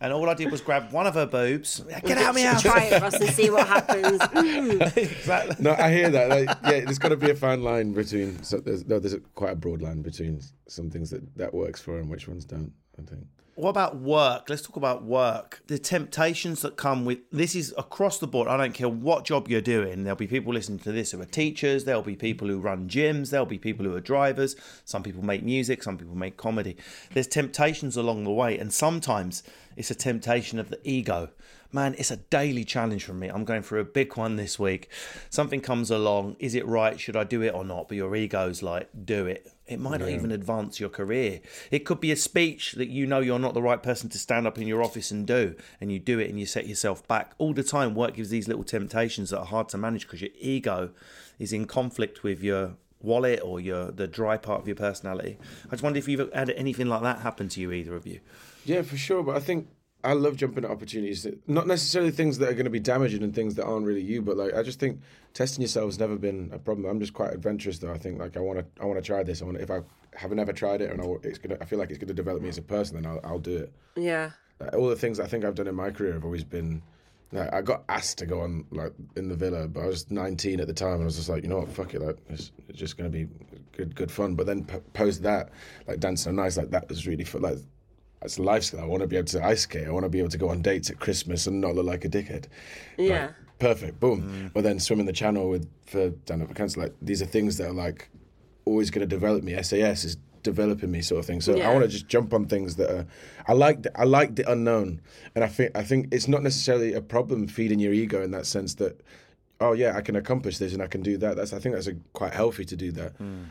And 0.00 0.12
all 0.12 0.28
I 0.28 0.34
did 0.34 0.52
was 0.52 0.60
grab 0.60 0.92
one 0.92 1.06
of 1.06 1.14
her 1.14 1.26
boobs. 1.26 1.80
Get 2.04 2.18
out 2.18 2.30
of 2.30 2.34
my 2.36 2.42
house. 2.42 2.62
Try 2.62 2.84
it, 2.84 3.02
Ross, 3.02 3.14
and 3.14 3.30
see 3.30 3.50
what 3.50 3.66
happens. 3.66 4.20
exactly. 4.96 5.56
no, 5.58 5.72
I 5.72 5.92
hear 5.92 6.08
that. 6.10 6.28
Like, 6.28 6.48
yeah, 6.64 6.84
there's 6.84 6.98
got 6.98 7.08
to 7.08 7.16
be 7.16 7.30
a 7.30 7.34
fine 7.34 7.62
line 7.62 7.92
between. 7.92 8.42
So 8.44 8.58
there's, 8.58 8.86
no, 8.86 9.00
there's 9.00 9.14
a, 9.14 9.20
quite 9.34 9.52
a 9.52 9.56
broad 9.56 9.82
line 9.82 10.02
between 10.02 10.40
some 10.68 10.88
things 10.88 11.10
that 11.10 11.36
that 11.36 11.52
works 11.52 11.80
for 11.80 11.98
and 11.98 12.08
which 12.08 12.28
ones 12.28 12.44
don't. 12.44 12.72
I 12.98 13.02
think. 13.02 13.26
What 13.58 13.70
about 13.70 13.96
work? 13.96 14.48
Let's 14.48 14.62
talk 14.62 14.76
about 14.76 15.02
work. 15.02 15.62
The 15.66 15.80
temptations 15.80 16.62
that 16.62 16.76
come 16.76 17.04
with 17.04 17.18
this 17.32 17.56
is 17.56 17.74
across 17.76 18.18
the 18.18 18.28
board. 18.28 18.46
I 18.46 18.56
don't 18.56 18.72
care 18.72 18.88
what 18.88 19.24
job 19.24 19.48
you're 19.48 19.60
doing. 19.60 20.04
There'll 20.04 20.16
be 20.16 20.28
people 20.28 20.54
listening 20.54 20.78
to 20.80 20.92
this 20.92 21.10
who 21.10 21.20
are 21.20 21.24
teachers. 21.24 21.84
There'll 21.84 22.02
be 22.02 22.14
people 22.14 22.46
who 22.46 22.60
run 22.60 22.88
gyms. 22.88 23.30
There'll 23.30 23.46
be 23.46 23.58
people 23.58 23.84
who 23.84 23.96
are 23.96 24.00
drivers. 24.00 24.54
Some 24.84 25.02
people 25.02 25.24
make 25.24 25.42
music. 25.42 25.82
Some 25.82 25.98
people 25.98 26.14
make 26.14 26.36
comedy. 26.36 26.76
There's 27.12 27.26
temptations 27.26 27.96
along 27.96 28.22
the 28.22 28.30
way, 28.30 28.56
and 28.56 28.72
sometimes 28.72 29.42
it's 29.76 29.90
a 29.90 29.96
temptation 29.96 30.60
of 30.60 30.70
the 30.70 30.78
ego. 30.84 31.30
Man, 31.70 31.94
it's 31.98 32.10
a 32.10 32.16
daily 32.16 32.64
challenge 32.64 33.04
for 33.04 33.12
me. 33.12 33.28
I'm 33.28 33.44
going 33.44 33.62
through 33.62 33.80
a 33.80 33.84
big 33.84 34.16
one 34.16 34.36
this 34.36 34.58
week. 34.58 34.88
Something 35.28 35.60
comes 35.60 35.90
along. 35.90 36.36
Is 36.38 36.54
it 36.54 36.66
right? 36.66 36.98
Should 36.98 37.16
I 37.16 37.24
do 37.24 37.42
it 37.42 37.54
or 37.54 37.62
not? 37.62 37.88
But 37.88 37.98
your 37.98 38.16
ego's 38.16 38.62
like, 38.62 38.88
do 39.04 39.26
it. 39.26 39.52
It 39.66 39.78
might 39.78 40.00
not 40.00 40.08
even 40.08 40.32
advance 40.32 40.80
your 40.80 40.88
career. 40.88 41.40
It 41.70 41.80
could 41.80 42.00
be 42.00 42.10
a 42.10 42.16
speech 42.16 42.72
that 42.72 42.88
you 42.88 43.04
know 43.06 43.20
you're 43.20 43.38
not 43.38 43.52
the 43.52 43.60
right 43.60 43.82
person 43.82 44.08
to 44.08 44.18
stand 44.18 44.46
up 44.46 44.56
in 44.56 44.66
your 44.66 44.82
office 44.82 45.10
and 45.10 45.26
do, 45.26 45.56
and 45.78 45.92
you 45.92 45.98
do 45.98 46.18
it 46.18 46.30
and 46.30 46.40
you 46.40 46.46
set 46.46 46.66
yourself 46.66 47.06
back. 47.06 47.32
All 47.36 47.52
the 47.52 47.62
time, 47.62 47.94
work 47.94 48.14
gives 48.14 48.30
these 48.30 48.48
little 48.48 48.64
temptations 48.64 49.28
that 49.28 49.40
are 49.40 49.44
hard 49.44 49.68
to 49.68 49.78
manage 49.78 50.06
because 50.06 50.22
your 50.22 50.30
ego 50.40 50.90
is 51.38 51.52
in 51.52 51.66
conflict 51.66 52.22
with 52.22 52.42
your 52.42 52.76
wallet 53.00 53.40
or 53.44 53.60
your 53.60 53.90
the 53.92 54.06
dry 54.06 54.38
part 54.38 54.60
of 54.60 54.66
your 54.66 54.74
personality. 54.74 55.36
I 55.66 55.70
just 55.72 55.82
wonder 55.82 55.98
if 55.98 56.08
you've 56.08 56.32
had 56.32 56.48
anything 56.50 56.86
like 56.86 57.02
that 57.02 57.20
happen 57.20 57.50
to 57.50 57.60
you, 57.60 57.70
either 57.70 57.94
of 57.94 58.06
you. 58.06 58.20
Yeah, 58.64 58.80
for 58.80 58.96
sure. 58.96 59.22
But 59.22 59.36
I 59.36 59.40
think 59.40 59.68
I 60.04 60.12
love 60.12 60.36
jumping 60.36 60.64
at 60.64 60.70
opportunities. 60.70 61.24
That, 61.24 61.48
not 61.48 61.66
necessarily 61.66 62.12
things 62.12 62.38
that 62.38 62.48
are 62.48 62.54
going 62.54 62.64
to 62.64 62.70
be 62.70 62.80
damaging 62.80 63.22
and 63.22 63.34
things 63.34 63.56
that 63.56 63.64
aren't 63.64 63.84
really 63.84 64.02
you, 64.02 64.22
but 64.22 64.36
like 64.36 64.54
I 64.54 64.62
just 64.62 64.78
think 64.78 65.00
testing 65.34 65.62
yourself 65.62 65.86
has 65.86 65.98
never 65.98 66.16
been 66.16 66.50
a 66.52 66.58
problem. 66.58 66.88
I'm 66.88 67.00
just 67.00 67.14
quite 67.14 67.32
adventurous, 67.32 67.78
though. 67.78 67.92
I 67.92 67.98
think 67.98 68.20
like 68.20 68.36
I 68.36 68.40
want 68.40 68.60
to, 68.60 68.82
I 68.82 68.86
want 68.86 68.98
to 68.98 69.04
try 69.04 69.22
this. 69.22 69.42
I 69.42 69.44
want 69.44 69.58
if 69.58 69.70
I 69.70 69.80
haven't 70.14 70.38
ever 70.38 70.52
tried 70.52 70.80
it 70.80 70.90
and 70.90 71.00
I, 71.00 71.06
it's 71.22 71.38
gonna, 71.38 71.56
I 71.60 71.64
feel 71.64 71.78
like 71.78 71.90
it's 71.90 71.98
going 71.98 72.08
to 72.08 72.14
develop 72.14 72.42
me 72.42 72.48
as 72.48 72.58
a 72.58 72.62
person, 72.62 73.00
then 73.00 73.10
I'll, 73.10 73.20
I'll 73.24 73.38
do 73.38 73.56
it. 73.56 73.72
Yeah. 73.96 74.30
Like, 74.60 74.74
all 74.74 74.88
the 74.88 74.96
things 74.96 75.20
I 75.20 75.26
think 75.26 75.44
I've 75.44 75.54
done 75.54 75.68
in 75.68 75.74
my 75.74 75.90
career 75.90 76.12
have 76.12 76.24
always 76.24 76.44
been. 76.44 76.82
Like, 77.30 77.52
I 77.52 77.60
got 77.60 77.84
asked 77.90 78.16
to 78.18 78.26
go 78.26 78.40
on 78.40 78.64
like 78.70 78.92
in 79.16 79.28
the 79.28 79.36
villa, 79.36 79.68
but 79.68 79.82
I 79.82 79.86
was 79.86 80.10
19 80.10 80.60
at 80.60 80.66
the 80.66 80.72
time, 80.72 80.94
and 80.94 81.02
I 81.02 81.04
was 81.04 81.16
just 81.16 81.28
like, 81.28 81.42
you 81.42 81.48
know 81.50 81.58
what, 81.58 81.68
fuck 81.68 81.92
it, 81.92 82.00
like 82.00 82.16
it's, 82.30 82.52
it's 82.68 82.78
just 82.78 82.96
gonna 82.96 83.10
be 83.10 83.28
good, 83.72 83.94
good 83.94 84.10
fun. 84.10 84.34
But 84.34 84.46
then 84.46 84.64
p- 84.64 84.78
post 84.94 85.22
that, 85.24 85.50
like 85.86 86.00
dancing 86.00 86.30
on 86.30 86.36
nights, 86.36 86.56
like 86.56 86.70
that 86.70 86.88
was 86.88 87.06
really 87.06 87.24
fun. 87.24 87.42
Like 87.42 87.58
that's 88.20 88.38
a 88.38 88.42
life 88.42 88.64
skill. 88.64 88.80
I 88.80 88.84
want 88.84 89.02
to 89.02 89.06
be 89.06 89.16
able 89.16 89.28
to 89.28 89.44
ice 89.44 89.62
skate. 89.62 89.86
I 89.86 89.90
want 89.90 90.04
to 90.04 90.08
be 90.08 90.18
able 90.18 90.30
to 90.30 90.38
go 90.38 90.48
on 90.48 90.62
dates 90.62 90.90
at 90.90 90.98
Christmas 90.98 91.46
and 91.46 91.60
not 91.60 91.74
look 91.74 91.86
like 91.86 92.04
a 92.04 92.08
dickhead. 92.08 92.46
Like, 92.96 93.08
Yeah. 93.10 93.30
perfect. 93.58 94.00
Boom. 94.00 94.22
Mm. 94.22 94.52
But 94.52 94.64
then 94.64 94.78
swim 94.80 95.00
in 95.00 95.06
the 95.06 95.12
channel 95.12 95.48
with 95.48 95.68
for 95.86 96.10
Dan 96.26 96.42
up 96.42 96.54
cancer. 96.54 96.80
Like 96.80 96.94
these 97.00 97.22
are 97.22 97.26
things 97.26 97.56
that 97.58 97.68
are 97.68 97.72
like 97.72 98.08
always 98.64 98.90
going 98.90 99.08
to 99.08 99.14
develop 99.16 99.42
me. 99.44 99.60
SAS 99.62 100.04
is 100.04 100.16
developing 100.42 100.90
me, 100.90 101.00
sort 101.02 101.18
of 101.20 101.26
thing. 101.26 101.40
So 101.40 101.56
Yeah. 101.56 101.68
I 101.68 101.72
want 101.72 101.84
to 101.84 101.88
just 101.88 102.08
jump 102.08 102.32
on 102.34 102.46
things 102.46 102.76
that 102.76 102.90
are. 102.90 103.06
I 103.46 103.52
like. 103.52 103.82
The, 103.82 104.00
I 104.00 104.04
like 104.04 104.36
the 104.36 104.50
unknown, 104.50 105.00
and 105.34 105.42
I 105.44 105.48
think. 105.48 105.76
I 105.76 105.82
think 105.82 106.08
it's 106.12 106.28
not 106.28 106.42
necessarily 106.42 106.94
a 106.94 107.00
problem 107.00 107.46
feeding 107.48 107.78
your 107.80 107.92
ego 107.92 108.22
in 108.22 108.30
that 108.32 108.46
sense 108.46 108.74
that. 108.76 109.00
Oh 109.60 109.72
yeah, 109.72 109.96
I 109.96 110.02
can 110.02 110.14
accomplish 110.14 110.58
this 110.58 110.72
and 110.72 110.80
I 110.80 110.86
can 110.86 111.02
do 111.02 111.16
that. 111.18 111.36
That's. 111.36 111.52
I 111.52 111.58
think 111.58 111.74
that's 111.74 111.88
a, 111.88 111.94
quite 112.12 112.32
healthy 112.32 112.64
to 112.64 112.76
do 112.76 112.92
that. 112.92 113.18
Mm. 113.18 113.46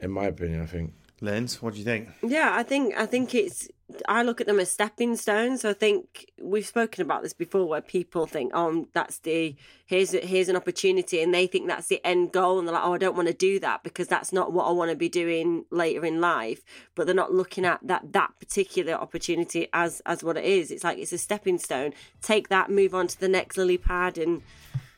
In 0.00 0.10
my 0.12 0.26
opinion, 0.26 0.62
I 0.62 0.66
think. 0.66 0.92
Linz, 1.22 1.60
what 1.60 1.74
do 1.74 1.78
you 1.78 1.84
think? 1.84 2.08
Yeah, 2.22 2.50
I 2.54 2.62
think 2.62 2.96
I 2.96 3.06
think 3.06 3.34
it's 3.34 3.68
I 4.08 4.22
look 4.22 4.40
at 4.40 4.46
them 4.46 4.60
as 4.60 4.70
stepping 4.70 5.16
stones. 5.16 5.64
I 5.64 5.72
think 5.72 6.30
we've 6.40 6.66
spoken 6.66 7.02
about 7.02 7.22
this 7.22 7.32
before, 7.32 7.66
where 7.66 7.80
people 7.82 8.26
think, 8.26 8.52
"Oh, 8.54 8.86
that's 8.94 9.18
the 9.18 9.54
here's 9.84 10.12
here's 10.12 10.48
an 10.48 10.56
opportunity," 10.56 11.22
and 11.22 11.34
they 11.34 11.46
think 11.46 11.66
that's 11.66 11.88
the 11.88 12.04
end 12.06 12.32
goal, 12.32 12.58
and 12.58 12.66
they're 12.66 12.74
like, 12.74 12.84
"Oh, 12.84 12.94
I 12.94 12.98
don't 12.98 13.16
want 13.16 13.28
to 13.28 13.34
do 13.34 13.58
that 13.60 13.82
because 13.82 14.08
that's 14.08 14.32
not 14.32 14.52
what 14.52 14.64
I 14.64 14.70
want 14.70 14.90
to 14.90 14.96
be 14.96 15.08
doing 15.08 15.64
later 15.70 16.04
in 16.06 16.20
life." 16.20 16.62
But 16.94 17.06
they're 17.06 17.14
not 17.14 17.34
looking 17.34 17.64
at 17.64 17.80
that 17.82 18.12
that 18.12 18.32
particular 18.38 18.94
opportunity 18.94 19.68
as 19.72 20.00
as 20.06 20.24
what 20.24 20.36
it 20.36 20.44
is. 20.44 20.70
It's 20.70 20.84
like 20.84 20.98
it's 20.98 21.12
a 21.12 21.18
stepping 21.18 21.58
stone. 21.58 21.92
Take 22.22 22.48
that, 22.48 22.70
move 22.70 22.94
on 22.94 23.08
to 23.08 23.20
the 23.20 23.28
next 23.28 23.56
lily 23.58 23.78
pad, 23.78 24.16
and 24.18 24.42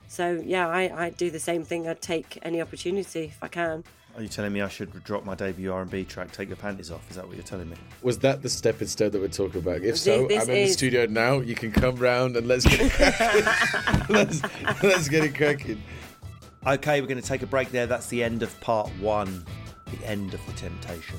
So 0.09 0.43
yeah, 0.45 0.69
I, 0.69 1.07
I 1.07 1.11
do 1.11 1.31
the 1.31 1.41
same 1.41 1.65
thing. 1.65 1.89
I'd 1.89 2.03
take 2.03 2.39
any 2.43 2.61
opportunity 2.61 3.25
if 3.25 3.43
I 3.43 3.49
can. 3.49 3.83
Are 4.15 4.21
you 4.21 4.29
telling 4.29 4.53
me 4.53 4.61
I 4.61 4.69
should 4.69 5.03
drop 5.05 5.25
my 5.25 5.35
debut 5.35 5.73
R&B 5.73 6.05
track, 6.05 6.33
take 6.33 6.49
your 6.49 6.57
panties 6.57 6.91
off? 6.91 7.09
Is 7.09 7.17
that 7.17 7.27
what 7.27 7.35
you're 7.35 7.45
telling 7.45 7.71
me? 7.71 7.77
Was 8.03 8.19
that 8.19 8.43
the 8.43 8.51
stepping 8.51 8.89
stone 8.89 9.11
that 9.11 9.21
we're 9.21 9.29
talking 9.29 9.61
about? 9.61 9.83
If 9.83 9.99
so, 9.99 10.27
This 10.27 10.43
I'm 10.43 10.51
in 10.51 10.67
the 10.67 10.73
studio 10.73 11.07
now. 11.07 11.41
You 11.41 11.55
can 11.55 11.73
come 11.73 11.97
round 11.97 12.37
and 12.37 12.47
let's 12.47 12.67
get 12.67 12.81
it 12.83 14.09
let's, 14.11 14.43
let's 14.83 15.09
get 15.09 15.25
it 15.25 15.35
cracking. 15.35 15.83
Okay, 16.67 17.01
we're 17.01 17.07
going 17.07 17.21
to 17.21 17.27
take 17.27 17.43
a 17.43 17.47
break 17.47 17.71
there. 17.71 17.87
That's 17.87 18.09
the 18.09 18.23
end 18.23 18.43
of 18.43 18.59
part 18.61 18.89
one, 19.01 19.47
the 19.87 20.07
end 20.07 20.35
of 20.35 20.45
the 20.47 20.53
temptation. 20.53 21.19